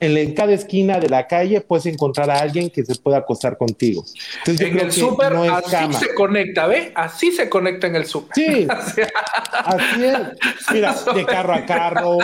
[0.01, 4.05] en, cada esquina de la calle puedes encontrar a alguien que se pueda acostar contigo.
[4.47, 6.93] en el súper así se conecta, ¿ve?
[6.95, 8.35] Así se conecta en el súper.
[8.35, 8.67] Sí,
[9.53, 10.19] así es.
[10.73, 12.19] Mira, de carro a carro,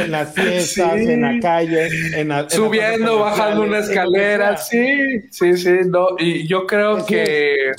[0.00, 1.88] en las fiestas, en la calle,
[2.20, 7.72] en subiendo, bajando una escalera, sí, sí, sí, no, y yo creo que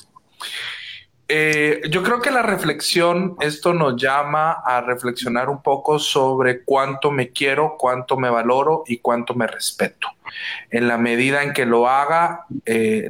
[1.28, 7.10] eh, yo creo que la reflexión, esto nos llama a reflexionar un poco sobre cuánto
[7.10, 10.08] me quiero, cuánto me valoro y cuánto me respeto.
[10.70, 13.10] En la medida en que lo haga, eh,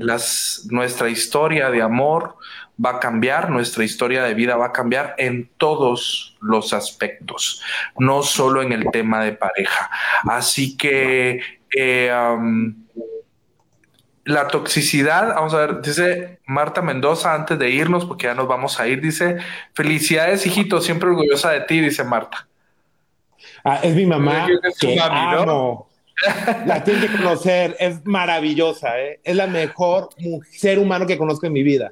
[0.70, 2.38] nuestra historia de amor
[2.84, 7.62] va a cambiar, nuestra historia de vida va a cambiar en todos los aspectos,
[7.98, 9.90] no solo en el tema de pareja.
[10.24, 11.42] Así que...
[11.78, 12.12] Eh,
[14.26, 18.80] la toxicidad, vamos a ver, dice Marta Mendoza antes de irnos, porque ya nos vamos
[18.80, 19.38] a ir, dice,
[19.74, 22.48] felicidades, hijito, siempre orgullosa de ti, dice Marta.
[23.64, 24.48] Ah, es mi mamá.
[24.80, 25.90] que amo.
[26.66, 29.20] La tiene que conocer, es maravillosa, ¿eh?
[29.24, 30.10] es la mejor
[30.50, 31.92] ser humano que conozco en mi vida.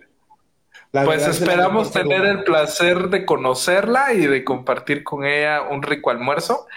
[0.91, 6.67] pues esperamos tener el placer de conocerla y de compartir con ella un rico almuerzo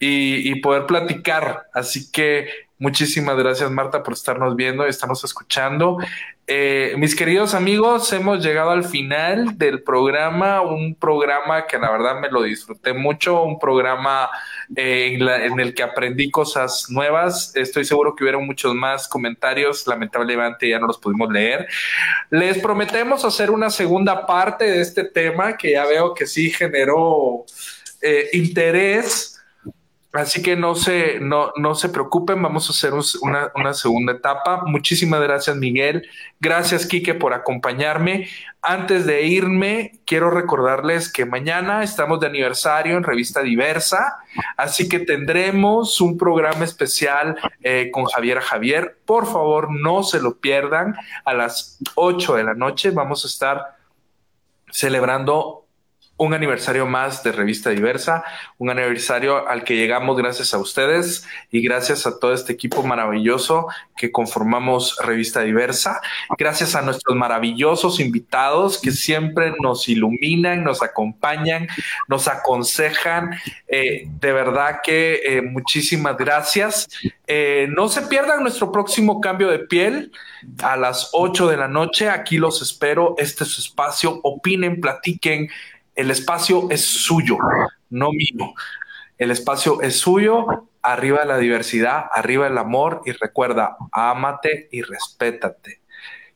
[0.00, 1.66] y, y poder platicar.
[1.74, 5.96] Así que Muchísimas gracias, Marta, por estarnos viendo estarnos escuchando.
[6.46, 12.20] Eh, mis queridos amigos, hemos llegado al final del programa, un programa que la verdad
[12.20, 14.28] me lo disfruté mucho, un programa
[14.76, 17.56] eh, en, el que aprendí cosas nuevas.
[17.56, 21.66] Estoy seguro que hubieron muchos más comentarios, lamentablemente ya no los pudimos leer.
[22.28, 27.46] Les prometemos hacer una segunda parte de este tema que ya veo que sí generó
[28.02, 29.35] eh, interés
[30.12, 34.62] Así que no se, no, no se preocupen, vamos a hacer una, una, segunda etapa.
[34.64, 36.08] Muchísimas gracias, Miguel.
[36.40, 38.28] Gracias, Quique, por acompañarme.
[38.62, 44.16] Antes de irme, quiero recordarles que mañana estamos de aniversario en Revista Diversa,
[44.56, 48.98] así que tendremos un programa especial eh, con Javier Javier.
[49.04, 50.96] Por favor, no se lo pierdan.
[51.24, 53.76] A las 8 de la noche vamos a estar
[54.70, 55.65] celebrando
[56.18, 58.24] un aniversario más de Revista Diversa,
[58.58, 63.66] un aniversario al que llegamos gracias a ustedes y gracias a todo este equipo maravilloso
[63.96, 66.00] que conformamos Revista Diversa,
[66.38, 71.68] gracias a nuestros maravillosos invitados que siempre nos iluminan, nos acompañan,
[72.08, 73.30] nos aconsejan.
[73.68, 76.88] Eh, de verdad que eh, muchísimas gracias.
[77.26, 80.12] Eh, no se pierdan nuestro próximo cambio de piel
[80.62, 82.08] a las 8 de la noche.
[82.08, 83.14] Aquí los espero.
[83.18, 84.20] Este es su espacio.
[84.22, 85.48] Opinen, platiquen
[85.96, 87.38] el espacio es suyo,
[87.90, 88.54] no mío.
[89.18, 95.80] El espacio es suyo, arriba la diversidad, arriba el amor y recuerda, ámate y respétate,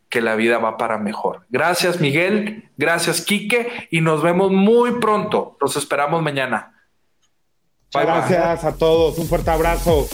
[0.08, 1.46] que la vida va para mejor.
[1.50, 5.58] Gracias Miguel, gracias Quique y nos vemos muy pronto.
[5.60, 6.74] Los esperamos mañana.
[7.92, 10.08] gracias a todos, un fuerte abrazo.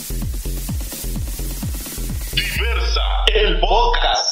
[2.33, 3.01] Diversa,
[3.33, 4.26] el podcast.